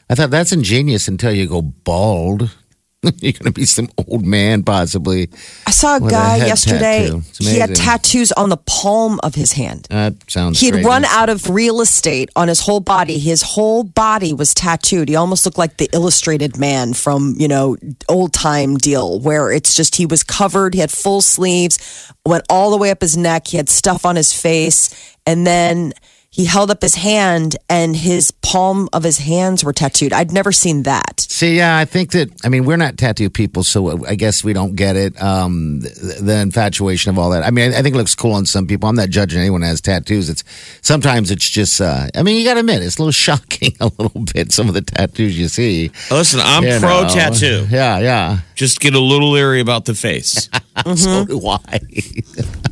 I 0.09 0.15
thought 0.15 0.31
that's 0.31 0.51
ingenious 0.51 1.09
until 1.09 1.33
you 1.33 1.47
go 1.47 1.61
bald. 1.61 2.57
You're 3.21 3.33
going 3.33 3.47
to 3.47 3.53
be 3.53 3.65
some 3.65 3.89
old 4.07 4.25
man, 4.25 4.63
possibly. 4.63 5.29
I 5.67 5.73
saw 5.73 5.97
a 5.97 6.01
With 6.01 6.13
a 6.13 6.15
guy 6.15 6.37
yesterday. 6.37 7.11
He 7.37 7.59
had 7.59 7.75
tattoos 7.75 8.31
on 8.31 8.49
the 8.49 8.57
palm 8.59 9.19
of 9.25 9.35
his 9.35 9.51
hand. 9.53 9.89
That 9.91 10.15
sounds. 10.31 10.61
He 10.61 10.67
had 10.67 10.85
run 10.85 11.05
out 11.07 11.29
of 11.29 11.51
real 11.51 11.81
estate 11.81 12.31
on 12.37 12.47
his 12.47 12.61
whole 12.61 12.79
body. 12.79 13.19
His 13.19 13.43
whole 13.43 13.83
body 13.83 14.33
was 14.33 14.55
tattooed. 14.55 15.09
He 15.09 15.17
almost 15.17 15.45
looked 15.45 15.59
like 15.59 15.79
the 15.79 15.89
illustrated 15.93 16.59
man 16.59 16.95
from, 16.95 17.35
you 17.39 17.49
know, 17.49 17.77
old 18.09 18.33
time 18.33 18.77
deal 18.77 19.19
where 19.19 19.51
it's 19.51 19.75
just 19.75 19.97
he 19.97 20.07
was 20.07 20.23
covered. 20.23 20.73
He 20.73 20.81
had 20.81 20.93
full 20.93 21.23
sleeves, 21.23 22.13
went 22.25 22.45
all 22.49 22.71
the 22.71 22.79
way 22.79 22.93
up 22.93 23.01
his 23.01 23.17
neck. 23.17 23.49
He 23.49 23.57
had 23.57 23.69
stuff 23.69 24.07
on 24.07 24.15
his 24.15 24.33
face. 24.33 25.17
And 25.27 25.45
then 25.45 25.93
he 26.33 26.47
held 26.47 26.71
up 26.71 26.81
his 26.81 26.95
hand 26.95 27.57
and 27.69 27.95
his 27.95 28.31
palm 28.31 28.89
of 28.95 29.03
his 29.05 29.19
hands 29.19 29.63
were 29.63 29.73
tattooed. 29.75 30.15
I'd 30.15 30.33
never 30.33 30.51
seen 30.51 30.85
that. 30.85 31.21
See, 31.21 31.59
yeah, 31.59 31.77
I 31.77 31.85
think 31.85 32.13
that. 32.13 32.31
I 32.43 32.49
mean, 32.49 32.65
we're 32.65 32.79
not 32.79 32.97
tattoo 32.97 33.29
people, 33.29 33.63
so 33.65 34.07
I 34.07 34.15
guess 34.15 34.43
we 34.43 34.55
don't 34.55 34.75
get 34.75 34.97
it. 34.97 35.23
Um, 35.23 35.81
the, 35.81 36.21
the 36.23 36.39
infatuation 36.41 37.11
of 37.11 37.19
all 37.19 37.29
that. 37.31 37.45
I 37.45 37.51
mean, 37.51 37.75
I, 37.75 37.79
I 37.79 37.83
think 37.83 37.95
it 37.95 37.99
looks 37.99 38.15
cool 38.15 38.33
on 38.33 38.47
some 38.47 38.67
people. 38.67 38.89
I'm 38.89 38.95
not 38.97 39.11
judging 39.11 39.41
anyone 39.41 39.61
that 39.61 39.67
has 39.67 39.83
tattoos. 39.83 40.31
It's 40.31 40.43
sometimes 40.81 41.31
it's 41.31 41.47
just. 41.47 41.79
Uh, 41.83 42.09
I 42.15 42.23
mean, 42.23 42.39
you 42.39 42.45
got 42.45 42.55
to 42.55 42.61
admit, 42.61 42.83
it's 42.83 42.97
a 42.97 43.03
little 43.03 43.13
shocking 43.27 43.77
a 43.79 43.91
little 43.99 44.25
bit. 44.33 44.53
Some 44.53 44.69
of 44.69 44.75
the 44.75 44.81
tattoos 44.83 45.39
you 45.39 45.49
see. 45.49 45.91
Listen, 46.11 46.41
I'm 46.43 46.65
you 46.65 46.79
pro 46.81 47.03
know. 47.03 47.09
tattoo. 47.09 47.67
Yeah, 47.69 47.99
yeah. 47.99 48.39
Just 48.55 48.81
get 48.81 48.95
a 48.95 49.01
little 49.01 49.33
leery 49.33 49.61
about 49.61 49.85
the 49.85 49.95
face. 49.95 50.49
So 50.97 51.27
do 51.27 51.47
I. 51.47 51.61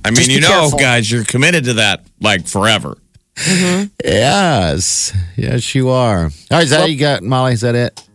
I 0.04 0.10
mean, 0.10 0.14
Just 0.16 0.30
you 0.30 0.40
know, 0.40 0.48
careful. 0.48 0.78
guys, 0.78 1.10
you're 1.10 1.22
committed 1.22 1.64
to 1.66 1.74
that 1.74 2.02
like 2.18 2.46
forever. 2.46 2.96
Yes, 4.04 5.12
yes, 5.36 5.74
you 5.74 5.88
are. 5.88 6.24
All 6.24 6.30
right, 6.50 6.64
is 6.64 6.70
that 6.70 6.80
all 6.80 6.88
you 6.88 6.98
got, 6.98 7.22
Molly? 7.22 7.54
Is 7.54 7.62
that 7.62 7.74
it? 7.74 8.06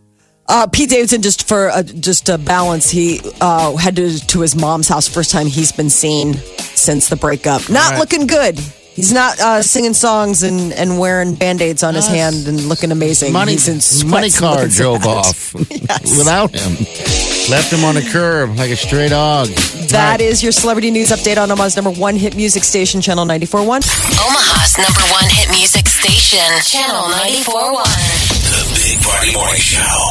Uh, 0.48 0.66
Pete 0.68 0.90
Davidson, 0.90 1.22
just 1.22 1.48
for 1.48 1.70
uh, 1.70 1.82
just 1.82 2.28
a 2.28 2.38
balance, 2.38 2.88
he 2.88 3.20
uh, 3.40 3.74
headed 3.76 4.28
to 4.28 4.40
his 4.40 4.54
mom's 4.54 4.86
house. 4.86 5.08
First 5.08 5.32
time 5.32 5.46
he's 5.46 5.72
been 5.72 5.90
seen 5.90 6.34
since 6.34 7.08
the 7.08 7.16
breakup. 7.16 7.68
Not 7.68 7.92
right. 7.92 7.98
looking 7.98 8.26
good. 8.26 8.60
He's 8.96 9.12
not 9.12 9.38
uh, 9.38 9.60
singing 9.60 9.92
songs 9.92 10.42
and, 10.42 10.72
and 10.72 10.98
wearing 10.98 11.34
band 11.34 11.60
aids 11.60 11.82
on 11.82 11.94
his 11.94 12.06
hand 12.08 12.48
and 12.48 12.62
looking 12.64 12.90
amazing. 12.90 13.30
Money, 13.30 13.52
He's 13.52 13.68
in 13.68 13.82
sweats 13.82 14.04
money 14.10 14.26
and 14.28 14.34
car 14.34 14.54
looking 14.56 14.70
drove 14.70 15.02
sad. 15.02 15.16
off 15.26 15.54
without 15.54 16.54
him. 16.56 16.72
Left 17.50 17.70
him 17.70 17.84
on 17.84 17.94
the 17.94 18.08
curb 18.10 18.56
like 18.56 18.70
a 18.70 18.76
stray 18.76 19.08
dog. 19.10 19.48
That 19.92 20.22
is 20.22 20.42
your 20.42 20.50
celebrity 20.50 20.90
news 20.90 21.10
update 21.10 21.36
on 21.36 21.50
Omaha's 21.50 21.76
number 21.76 21.92
one 21.92 22.16
hit 22.16 22.36
music 22.36 22.64
station, 22.64 23.02
Channel 23.02 23.26
94.1. 23.26 23.68
Omaha's 23.68 24.78
number 24.78 25.04
one 25.12 25.28
hit 25.28 25.50
music 25.50 25.86
station, 25.86 26.40
Channel 26.64 27.02
94.1. 27.12 27.84
The 28.48 28.64
Big 28.80 29.04
Party 29.04 29.34
Morning 29.34 29.60
Show. 29.60 30.04